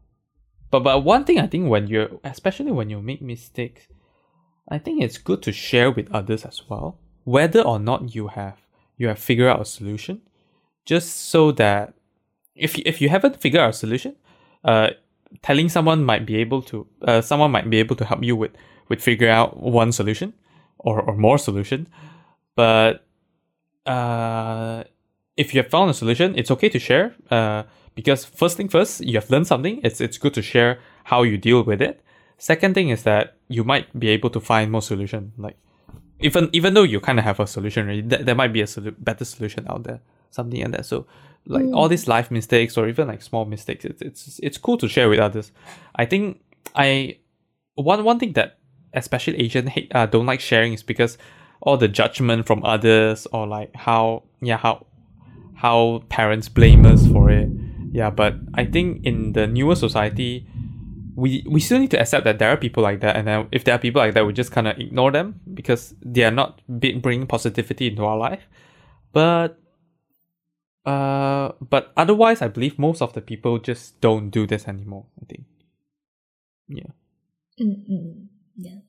[0.71, 3.87] but but one thing I think when you're especially when you make mistakes,
[4.69, 8.57] I think it's good to share with others as well, whether or not you have
[8.97, 10.21] you have figured out a solution,
[10.85, 11.95] just so that
[12.55, 14.17] if if you haven't figured out a solution,
[14.65, 14.91] uh,
[15.43, 18.53] telling someone might be able to uh, someone might be able to help you with
[18.89, 20.35] with figure out one solution
[20.79, 21.89] or or more solution,
[22.55, 23.05] but
[23.87, 24.85] uh,
[25.37, 27.15] if you have found a solution, it's okay to share.
[27.31, 27.63] Uh,
[27.95, 29.81] because first thing first, you have learned something.
[29.83, 32.03] It's it's good to share how you deal with it.
[32.41, 35.33] Second thing is that you might be able to find more solution.
[35.37, 35.59] Like
[36.21, 38.65] even even though you kind of have a solution already, there, there might be a
[38.65, 40.01] solu- better solution out there.
[40.31, 40.87] Something like that.
[40.87, 41.07] So
[41.45, 44.89] like all these life mistakes or even like small mistakes, it's it's it's cool to
[44.89, 45.53] share with others.
[45.97, 46.41] I think
[46.75, 47.19] I
[47.75, 48.59] one one thing that
[48.95, 51.19] especially Asian hate uh, don't like sharing is because
[51.61, 54.87] all the judgment from others or like how yeah how
[55.57, 57.51] how parents blame us for it.
[57.93, 60.47] Yeah, but I think in the newer society,
[61.21, 63.65] we we still need to accept that there are people like that, and then if
[63.65, 66.63] there are people like that, we just kind of ignore them because they are not
[66.67, 68.49] bringing positivity into our life.
[69.13, 69.61] But
[70.87, 75.07] uh, but otherwise, I believe most of the people just don't do this anymore.
[75.21, 75.45] I think.
[76.69, 76.93] Yeah.
[77.61, 78.29] Mm-mm.
[78.57, 78.81] Yeah.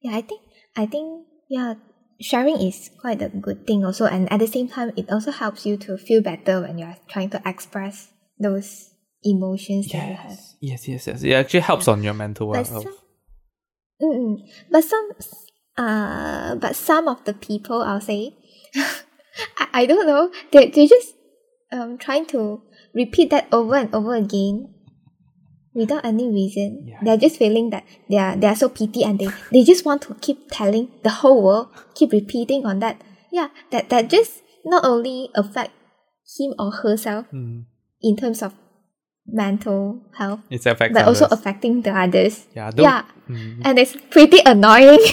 [0.00, 0.40] Yeah, I think
[0.74, 1.74] I think yeah,
[2.20, 5.66] sharing is quite a good thing also and at the same time it also helps
[5.66, 8.91] you to feel better when you're trying to express those
[9.24, 10.38] emotions that you have.
[10.60, 11.22] Yes, yes, yes, yes.
[11.22, 12.82] It actually helps on your mental But health.
[12.84, 12.96] some,
[14.02, 14.38] mm,
[14.70, 15.10] but some,
[15.76, 18.36] uh, but some of the people, I'll say,
[19.58, 21.14] I, I don't know, they they just
[21.72, 22.62] um trying to
[22.94, 24.74] repeat that over and over again,
[25.74, 26.84] without any reason.
[26.86, 26.98] Yeah.
[27.02, 30.02] They're just feeling that they are they are so pity and they they just want
[30.02, 33.00] to keep telling the whole world, keep repeating on that.
[33.30, 35.72] Yeah, that that just not only affect
[36.38, 37.64] him or herself Mm.
[38.00, 38.54] in terms of
[39.26, 42.46] mental health, It's affects but also affecting the others.
[42.54, 43.62] yeah, those, Yeah, Mm.
[43.64, 44.98] and it's pretty annoying.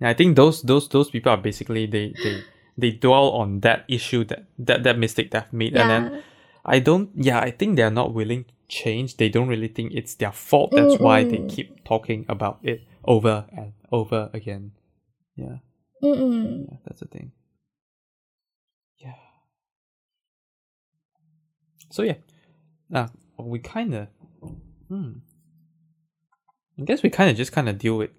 [0.00, 2.42] Yeah, I think those those those people are basically they they
[2.76, 6.22] they dwell on that issue that that that mistake they've made, and then
[6.66, 7.10] I don't.
[7.14, 9.16] Yeah, I think they're not willing to change.
[9.18, 10.72] They don't really think it's their fault.
[10.74, 14.72] That's why they keep talking about it over and over again.
[15.36, 15.62] Yeah,
[16.02, 16.66] Mm-mm.
[16.68, 17.30] yeah, that's the thing.
[18.98, 19.14] Yeah.
[21.92, 22.18] So yeah,
[22.92, 23.06] uh,
[23.38, 24.08] we kind of,
[24.88, 25.12] hmm.
[26.78, 28.10] I guess we kind of just kind of deal with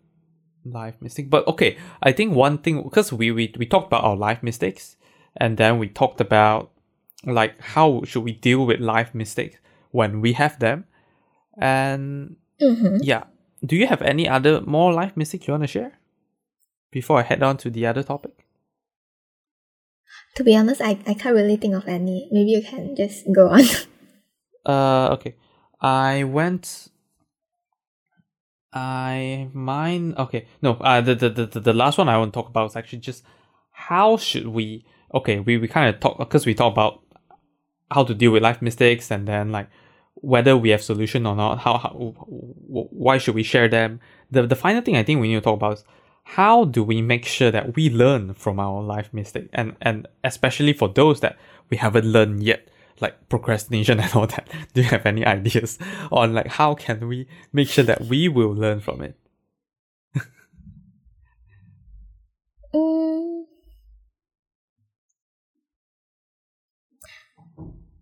[0.64, 1.30] life mistake.
[1.30, 4.96] But okay, I think one thing because we, we we talked about our life mistakes,
[5.38, 6.72] and then we talked about
[7.26, 9.58] like how should we deal with life mistakes
[9.92, 10.86] when we have them,
[11.58, 12.98] and Mm-hmm.
[13.02, 13.24] yeah,
[13.66, 16.00] do you have any other more life mistakes you want to share
[16.92, 18.46] before I head on to the other topic?
[20.36, 22.30] To be honest, I, I can't really think of any.
[22.32, 23.64] Maybe you can just go on.
[24.66, 25.36] Uh, okay.
[25.82, 26.90] I went.
[28.74, 30.16] I mine.
[30.18, 30.74] Okay, no.
[30.74, 33.24] Uh, the the the, the- last one I want to talk about is actually just
[33.72, 34.86] how should we.
[35.14, 37.02] Okay, we we kind of talk because we talk about
[37.92, 39.70] how to deal with life mistakes and then like
[40.16, 41.60] whether we have solution or not.
[41.60, 41.90] How how
[42.68, 44.00] why should we share them?
[44.32, 45.84] The the final thing I think we need to talk about is
[46.24, 50.74] how do we make sure that we learn from our life mistake and and especially
[50.74, 51.38] for those that
[51.70, 52.68] we haven't learned yet
[53.02, 55.78] like procrastination and all that do you have any ideas
[56.12, 59.18] on like how can we make sure that we will learn from it
[62.76, 63.46] Mm.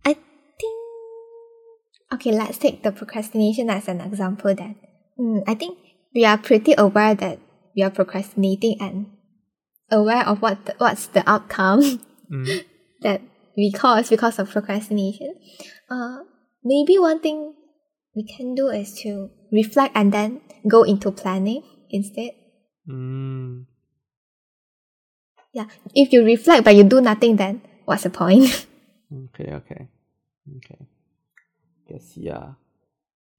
[0.03, 0.79] I think.
[2.13, 4.75] Okay, let's take the procrastination as an example then.
[5.19, 5.77] Mm, I think
[6.15, 7.39] we are pretty aware that
[7.75, 9.13] we are procrastinating and
[9.91, 12.63] aware of what the, what's the outcome Mm.
[13.01, 13.21] that
[13.55, 15.35] we cause because of procrastination.
[15.89, 16.19] Uh,
[16.63, 17.53] maybe one thing
[18.15, 22.31] we can do is to reflect and then go into planning instead.
[22.87, 23.65] Mm.
[25.53, 28.65] Yeah, if you reflect but you do nothing, then what's the point?
[29.13, 29.87] okay okay
[30.57, 30.87] okay
[31.87, 32.53] guess yeah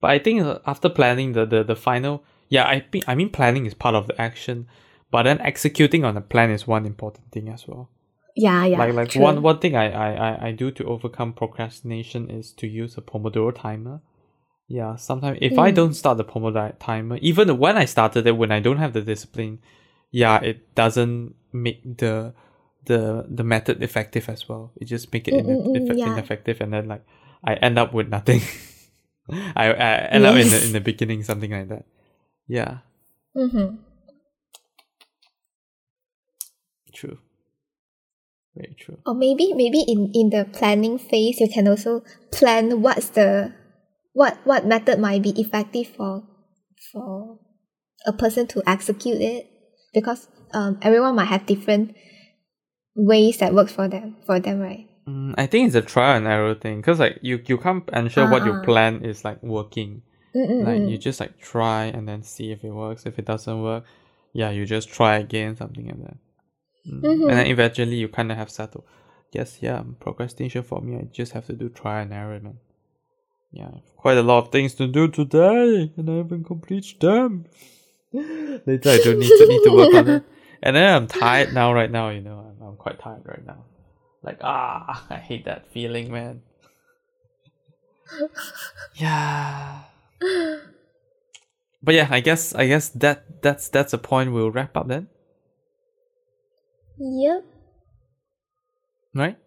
[0.00, 3.30] but i think uh, after planning the the, the final yeah i think i mean
[3.30, 4.66] planning is part of the action
[5.10, 7.90] but then executing on the plan is one important thing as well
[8.34, 8.78] yeah, yeah.
[8.78, 9.22] like like true.
[9.22, 13.02] one one thing I, I I I do to overcome procrastination is to use a
[13.02, 14.00] Pomodoro timer.
[14.66, 15.74] Yeah, sometimes if I Mm.
[15.74, 19.02] don't start the Pomodoro timer, even when I started it, when I don't have the
[19.02, 19.60] discipline,
[20.10, 22.34] yeah, it doesn't make the
[22.86, 24.72] the the method effective as well.
[24.80, 26.06] It just make it Mm, mm, mm, yeah.
[26.06, 27.04] ineffective, and then like
[27.44, 28.40] I end up with nothing.
[29.56, 31.84] I, I end up in the in the beginning something like that.
[32.48, 32.78] Yeah,
[33.36, 33.76] Mm-hmm.
[36.92, 37.18] true.
[38.56, 38.98] Very true.
[39.06, 43.52] Or maybe maybe in, in the planning phase you can also plan what's the
[44.12, 46.22] what what method might be effective for
[46.92, 47.38] for
[48.06, 49.46] a person to execute it
[49.92, 51.96] because um everyone might have different
[52.94, 56.26] ways that works for them for them right Mm, I think it's a trial and
[56.26, 58.64] error thing because like you you can't ensure what your Ah.
[58.64, 60.00] plan is like working.
[60.34, 60.64] Mm-mm-mm.
[60.64, 63.04] Like you just like try and then see if it works.
[63.04, 63.84] If it doesn't work,
[64.32, 66.16] yeah, you just try again, something like that.
[66.86, 67.00] Mm.
[67.02, 67.28] Mhm.
[67.28, 68.84] And then eventually you kind of have settled.
[69.32, 70.96] Yes, yeah, procrastination for me.
[70.96, 72.58] I just have to do try and error, man.
[73.52, 77.46] Yeah, quite a lot of things to do today, and I haven't completed them.
[78.12, 80.22] Later, I don't need to need to work on it.
[80.62, 81.72] And then I'm tired now.
[81.72, 83.64] Right now, you know, I'm, I'm quite tired right now.
[84.22, 86.42] Like ah, I hate that feeling, man.
[88.94, 89.80] yeah.
[91.82, 95.08] But yeah, I guess I guess that that's that's a point we'll wrap up then,
[96.98, 97.44] yep
[99.14, 99.38] right?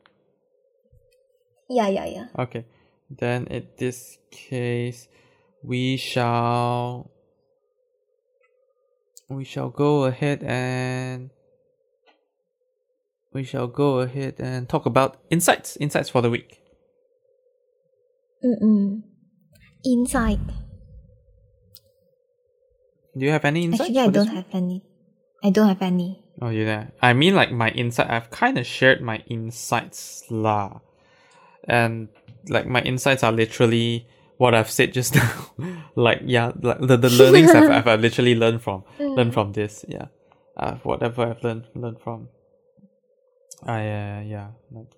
[1.69, 2.65] yeah yeah yeah Okay.
[3.09, 5.07] Then in this case,
[5.63, 7.11] we shall
[9.29, 11.31] we shall go ahead and
[13.33, 15.77] we shall go ahead and talk about insights.
[15.77, 16.59] Insights for the week.
[18.43, 19.01] Mm-mm.
[19.83, 20.39] inside
[23.17, 23.89] Do you have any insights?
[23.89, 24.83] actually I don't have any
[25.43, 26.87] I don't have any Oh, yeah.
[27.01, 28.09] I mean, like my insight.
[28.09, 30.79] I've kind of shared my insights lah,
[31.63, 32.09] and
[32.49, 34.07] like my insights are literally
[34.37, 35.15] what I've said just
[35.59, 35.83] now.
[35.95, 39.83] like yeah, like the, the learnings I've, I've literally learned from learned from this.
[39.87, 40.07] Yeah,
[40.55, 42.29] uh, whatever I've learned learned from.
[43.63, 44.91] I uh, yeah like.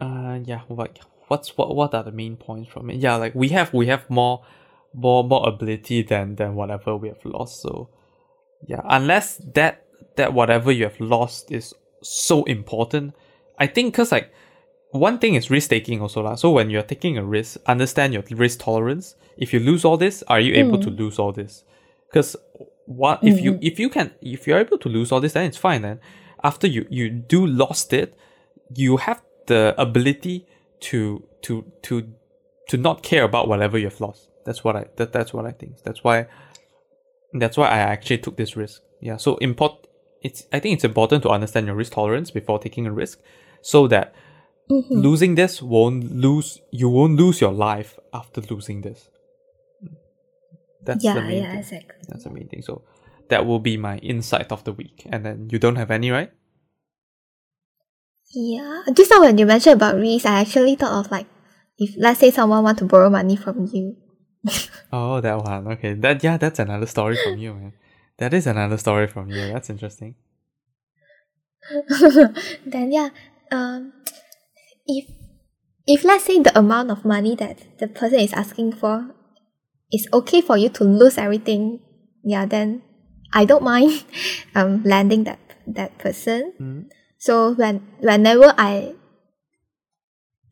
[0.00, 2.96] Uh yeah, what what's what what are the main points from it?
[2.96, 4.44] Yeah, like we have we have more
[4.92, 7.62] more more ability than than whatever we have lost.
[7.62, 7.90] So
[8.66, 9.84] yeah, unless that
[10.16, 13.14] that whatever you have lost is so important,
[13.58, 14.32] I think because like
[14.90, 16.34] one thing is risk taking also lah.
[16.34, 19.16] So when you're taking a risk, understand your risk tolerance.
[19.36, 20.98] If you lose all this, are you able to mm.
[20.98, 21.64] lose all this?
[22.08, 22.36] Because
[22.86, 23.62] what if you mm-hmm.
[23.62, 25.82] if you can if you're able to lose all this, then it's fine.
[25.82, 26.00] Then
[26.42, 28.16] after you you do lost it,
[28.74, 30.46] you have the ability
[30.80, 32.08] to to to
[32.68, 34.28] to not care about whatever you've lost.
[34.44, 35.82] That's what I that, that's what I think.
[35.82, 36.26] That's why
[37.32, 38.82] that's why I actually took this risk.
[39.00, 39.16] Yeah.
[39.16, 39.86] So import
[40.22, 43.20] it's I think it's important to understand your risk tolerance before taking a risk
[43.62, 44.14] so that
[44.70, 44.94] mm-hmm.
[44.94, 49.08] losing this won't lose you won't lose your life after losing this.
[50.82, 51.58] That's the Yeah, main yeah, thing.
[51.58, 51.96] exactly.
[52.08, 52.62] That's the main thing.
[52.62, 52.82] So
[53.28, 55.06] that will be my insight of the week.
[55.10, 56.32] And then you don't have any, right?
[58.30, 58.82] Yeah.
[58.92, 61.26] Just now when you mentioned about risk, I actually thought of like
[61.78, 63.96] if let's say someone want to borrow money from you.
[64.92, 65.68] Oh, that one.
[65.76, 65.94] Okay.
[65.94, 67.72] That yeah, that's another story from you, man.
[68.18, 69.46] That is another story from you.
[69.52, 70.14] That's interesting.
[72.66, 73.10] then yeah,
[73.52, 73.92] um,
[74.86, 75.04] if
[75.86, 79.14] if let's say the amount of money that the person is asking for
[79.92, 81.80] is okay for you to lose everything,
[82.24, 82.82] yeah, then
[83.32, 84.04] I don't mind
[84.54, 86.54] um lending that that person.
[86.60, 86.88] Mm.
[87.18, 88.94] So when whenever I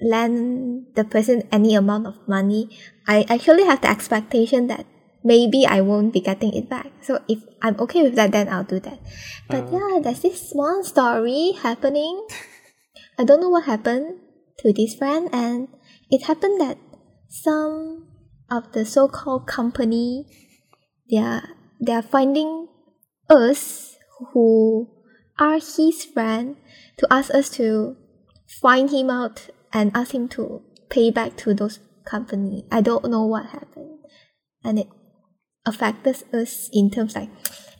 [0.01, 2.69] lend the person any amount of money,
[3.07, 4.87] I actually have the expectation that
[5.23, 6.91] maybe I won't be getting it back.
[7.03, 8.99] So if I'm okay with that, then I'll do that.
[9.49, 12.27] But Oh, yeah, there's this small story happening.
[13.19, 14.21] I don't know what happened
[14.59, 15.69] to this friend, and
[16.11, 16.79] it happened that
[17.29, 18.07] some
[18.51, 20.27] of the so-called company,
[21.11, 21.43] they are
[21.81, 22.69] they are finding
[23.29, 23.97] us
[24.33, 24.89] who
[25.39, 26.57] are his friend
[26.97, 27.97] to ask us to
[28.61, 32.65] find him out and ask him to pay back to those company.
[32.71, 33.99] I don't know what happened,
[34.65, 34.89] and it
[35.65, 37.29] affected us in terms like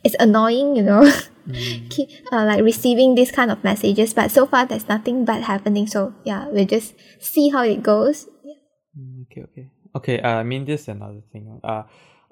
[0.03, 1.09] it's annoying, you know,
[1.89, 4.13] keep uh, like receiving this kind of messages.
[4.13, 5.87] But so far, there's nothing bad happening.
[5.87, 8.27] So yeah, we'll just see how it goes.
[8.97, 9.69] Mm, Okay, okay.
[9.95, 11.59] Okay, uh, I mean this is another thing.
[11.63, 11.83] Uh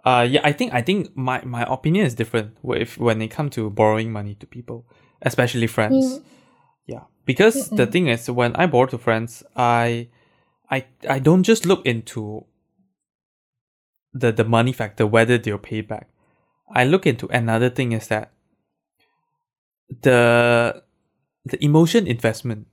[0.05, 3.55] uh yeah, I think I think my, my opinion is different if when it comes
[3.55, 4.85] to borrowing money to people,
[5.21, 6.21] especially friends.
[6.85, 7.03] Yeah.
[7.25, 10.09] Because the thing is when I borrow to friends, I
[10.69, 12.45] I I don't just look into
[14.13, 16.09] the the money factor, whether they'll pay back.
[16.73, 18.31] I look into another thing is that
[20.01, 20.83] the
[21.45, 22.67] the emotion investment.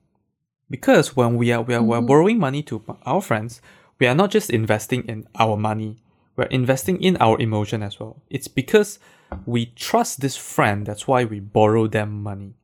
[0.70, 3.60] Because when we are we are, we are borrowing money to our friends,
[3.98, 5.98] we are not just investing in our money,
[6.34, 8.22] we're investing in our emotion as well.
[8.30, 8.98] It's because
[9.44, 12.54] we trust this friend, that's why we borrow them money.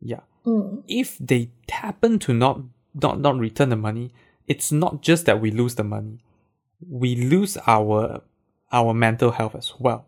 [0.00, 0.20] Yeah.
[0.46, 0.82] Mm.
[0.88, 2.60] If they happen to not
[2.94, 4.14] not not return the money,
[4.46, 6.18] it's not just that we lose the money.
[6.88, 8.22] We lose our
[8.72, 10.06] our mental health as well.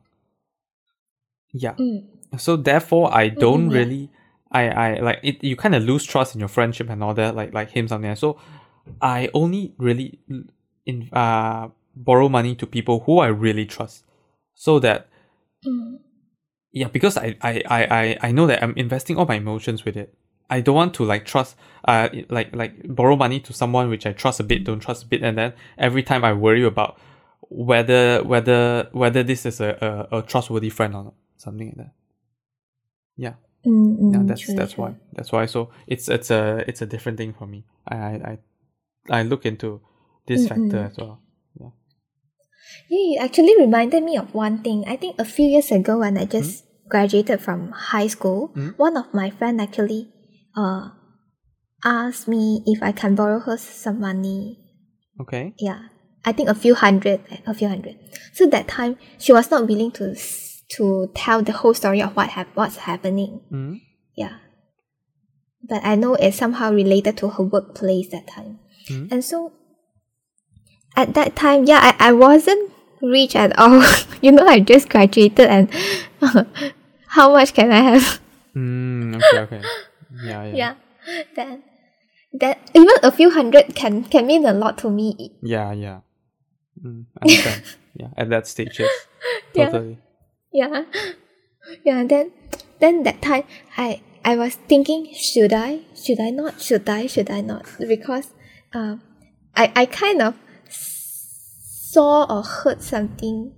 [1.53, 1.75] Yeah.
[1.75, 2.05] Mm.
[2.39, 3.79] So therefore I don't Mm, yeah.
[3.79, 4.11] really
[4.51, 7.35] I, I like it you kind of lose trust in your friendship and all that,
[7.37, 8.15] like like him something.
[8.17, 8.39] So
[9.01, 10.19] I only really
[10.87, 14.05] in uh borrow money to people who I really trust.
[14.55, 15.09] So that
[15.65, 15.99] Mm.
[16.73, 19.97] yeah, because I, I, I, I, I know that I'm investing all my emotions with
[19.97, 20.13] it.
[20.51, 24.13] I don't want to like trust uh like like borrow money to someone which I
[24.13, 26.99] trust a bit, don't trust a bit, and then every time I worry about
[27.49, 31.15] whether whether whether this is a, a, a trustworthy friend or not.
[31.37, 31.93] Something like that.
[33.17, 33.35] Yeah.
[33.67, 34.85] Mm, mm, Yeah, that's true, that's true.
[34.85, 34.95] why.
[35.13, 35.47] That's why.
[35.47, 37.65] So it's it's a it's a different thing for me.
[37.87, 38.39] I I
[39.11, 39.81] I, look into
[40.27, 40.91] this factor Mm-mm.
[40.91, 41.21] as well.
[41.61, 41.69] Yeah.
[42.89, 44.85] Yeah, you actually reminded me of one thing.
[44.89, 48.79] I think a few years ago when I just graduated from high school, Mm.
[48.79, 50.14] one of my friend actually
[50.57, 50.91] uh
[51.85, 54.59] asked me if I can borrow her some money.
[55.21, 55.55] Okay.
[55.59, 55.89] Yeah.
[56.25, 57.97] I think a few hundred, a few hundred.
[58.33, 60.17] So that time she was not willing to
[60.77, 63.43] to tell the whole story of what hap- what's happening.
[63.53, 63.81] Mm.
[64.17, 64.39] Yeah.
[65.69, 68.59] But I know it's somehow related to her workplace that time.
[68.89, 69.13] Mm.
[69.13, 69.53] And so
[70.97, 73.85] at that time, yeah, I, I wasn't rich at all.
[74.23, 75.69] you know, I just graduated and
[77.09, 78.21] how much can I have?
[78.57, 79.39] Mm, okay.
[79.39, 79.63] Okay.
[80.23, 80.45] Yeah.
[80.45, 80.55] Yeah.
[80.55, 80.75] Yeah.
[81.37, 81.63] Then
[82.35, 85.33] that even a few hundred can can mean a lot to me.
[85.43, 86.01] Yeah, yeah.
[86.83, 87.63] Mm, understand.
[87.95, 88.91] yeah, at that stage, yes.
[89.55, 89.71] Yeah.
[89.71, 89.99] Totally.
[90.53, 90.85] Yeah.
[91.85, 92.33] Yeah, then
[92.81, 93.45] then that time
[93.77, 98.35] I I was thinking should I should I not should I should I not because
[98.75, 99.03] um
[99.57, 100.35] I I kind of
[100.69, 103.55] saw or heard something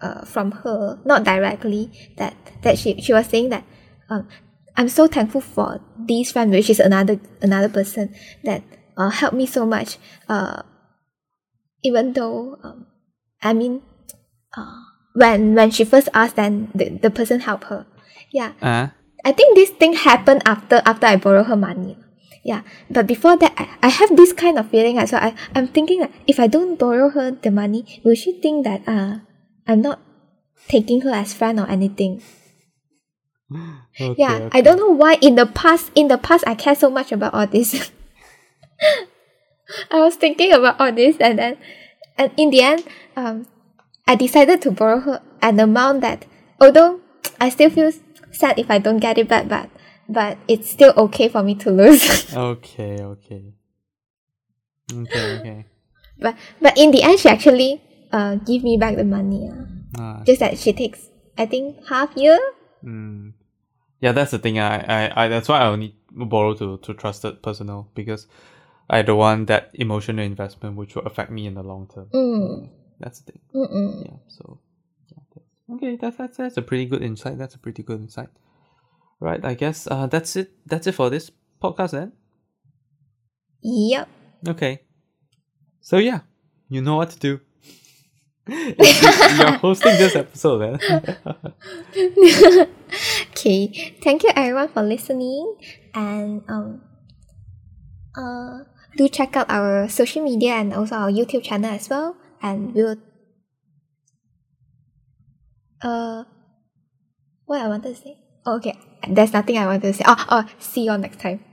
[0.00, 3.64] uh, from her not directly that that she she was saying that
[4.08, 4.28] um
[4.76, 8.14] I'm so thankful for this friend which is another another person
[8.44, 8.62] that
[8.96, 9.98] uh, helped me so much
[10.28, 10.62] uh
[11.82, 12.86] even though um,
[13.42, 13.82] I mean
[14.56, 14.80] uh,
[15.14, 17.86] when when she first asked then the, the person helped her
[18.32, 18.88] yeah Uh,
[19.24, 21.96] I think this thing happened after after I borrow her money.
[22.42, 24.98] Yeah, but before that, I, I have this kind of feeling.
[25.06, 28.66] So I I'm thinking that if I don't borrow her the money, will she think
[28.66, 29.22] that uh
[29.62, 30.02] I'm not
[30.66, 32.18] taking her as friend or anything?
[34.00, 34.58] Okay, Yeah, okay.
[34.58, 37.34] I don't know why in the past in the past I care so much about
[37.34, 37.90] all this.
[39.90, 41.56] I was thinking about all this and then
[42.18, 42.84] and in the end,
[43.16, 43.46] um
[44.06, 46.26] I decided to borrow her an amount that
[46.60, 47.00] although
[47.40, 47.92] I still feel
[48.32, 49.70] sad if I don't get it back but
[50.08, 52.34] but it's still okay for me to lose.
[52.36, 53.54] Okay, okay.
[54.92, 55.64] Okay, okay.
[56.18, 57.80] but but in the end she actually
[58.12, 59.48] uh give me back the money.
[59.48, 59.64] Uh.
[59.98, 62.38] Ah, Just that she takes I think half year.
[62.84, 63.32] mm.
[64.02, 64.58] Yeah, that's the thing.
[64.58, 68.26] I, I, I, that's why I only borrow to, to trusted personnel because
[68.90, 72.08] I don't want that emotional investment which will affect me in the long term.
[72.12, 72.68] Mm.
[72.98, 73.40] That's the thing.
[73.54, 74.04] Mm-mm.
[74.04, 74.16] Yeah.
[74.26, 74.58] So,
[75.08, 77.38] yeah, okay, that's, that's that's a pretty good insight.
[77.38, 78.28] That's a pretty good insight.
[79.20, 79.44] Right.
[79.44, 80.50] I guess uh, that's it.
[80.66, 81.30] That's it for this
[81.62, 82.12] podcast then.
[83.62, 84.08] Yep.
[84.48, 84.82] Okay.
[85.80, 86.20] So yeah,
[86.68, 87.40] you know what to do.
[88.48, 92.66] You're hosting this episode, man.
[93.32, 93.96] okay.
[94.02, 95.56] Thank you everyone for listening
[95.94, 96.82] and um
[98.16, 98.64] uh
[98.96, 102.16] do check out our social media and also our YouTube channel as well.
[102.42, 102.96] And we'll
[105.80, 106.24] uh
[107.46, 108.18] what I wanted to say?
[108.46, 108.78] Oh, okay.
[109.08, 110.04] There's nothing I wanted to say.
[110.06, 111.44] Oh, oh see you all next time.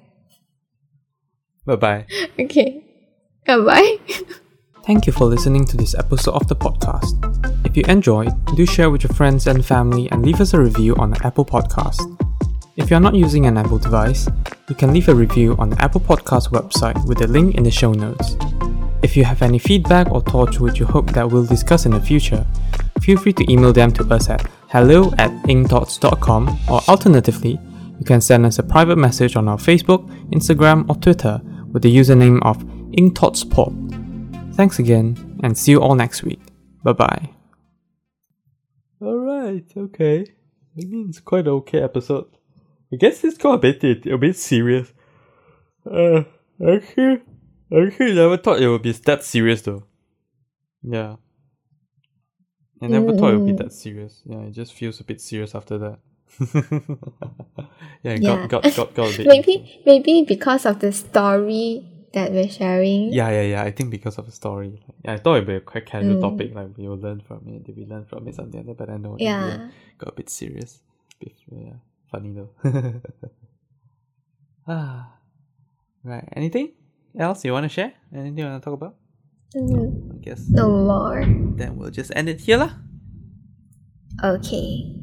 [1.66, 2.06] bye bye.
[2.40, 2.84] Okay.
[3.46, 3.98] Bye bye.
[4.90, 7.14] Thank you for listening to this episode of the podcast.
[7.64, 10.96] If you enjoyed, do share with your friends and family and leave us a review
[10.96, 12.02] on the Apple Podcast.
[12.76, 14.28] If you're not using an Apple device,
[14.68, 17.70] you can leave a review on the Apple Podcast website with a link in the
[17.70, 18.36] show notes.
[19.04, 22.02] If you have any feedback or thoughts which you hope that we'll discuss in the
[22.02, 22.44] future,
[23.00, 27.60] feel free to email them to us at hello at ingthoughts.com or alternatively,
[28.00, 31.40] you can send us a private message on our Facebook, Instagram, or Twitter
[31.74, 32.58] with the username of
[32.98, 33.89] ingthoughtspod.
[34.60, 36.42] Thanks again, and see you all next week.
[36.84, 37.30] Bye bye.
[39.02, 40.26] Alright, okay.
[40.78, 42.28] I mean, it's quite an okay episode.
[42.92, 44.92] I guess it's got a bit, a bit serious.
[45.90, 46.24] Uh,
[46.62, 47.22] actually,
[47.74, 49.86] actually never thought it would be that serious though.
[50.84, 51.16] Yeah.
[52.82, 54.22] I never thought it would be that serious.
[54.26, 56.00] Yeah, it just feels a bit serious after that.
[58.04, 58.46] yeah, Yeah.
[58.46, 59.28] got, got, got, got a bit.
[59.34, 63.14] maybe maybe because of the story that we're sharing.
[63.14, 63.64] Yeah, yeah, yeah.
[63.64, 64.82] I think because of the story.
[65.06, 66.22] Yeah, I thought it'd be a quite casual Mm.
[66.22, 68.78] topic, like we will learn from it, did we learn from it, something like that,
[68.78, 69.70] but I know Yeah.
[69.70, 70.82] end got a bit serious.
[71.52, 71.78] Yeah,
[72.12, 72.50] funny though.
[74.68, 75.14] ah,
[76.04, 76.28] right.
[76.34, 76.74] Anything
[77.18, 77.94] else you want to share?
[78.14, 78.96] Anything you want to talk about?
[79.56, 81.26] Mm, I guess no more.
[81.58, 82.72] then we'll just end it here lah.
[84.24, 84.99] Okay.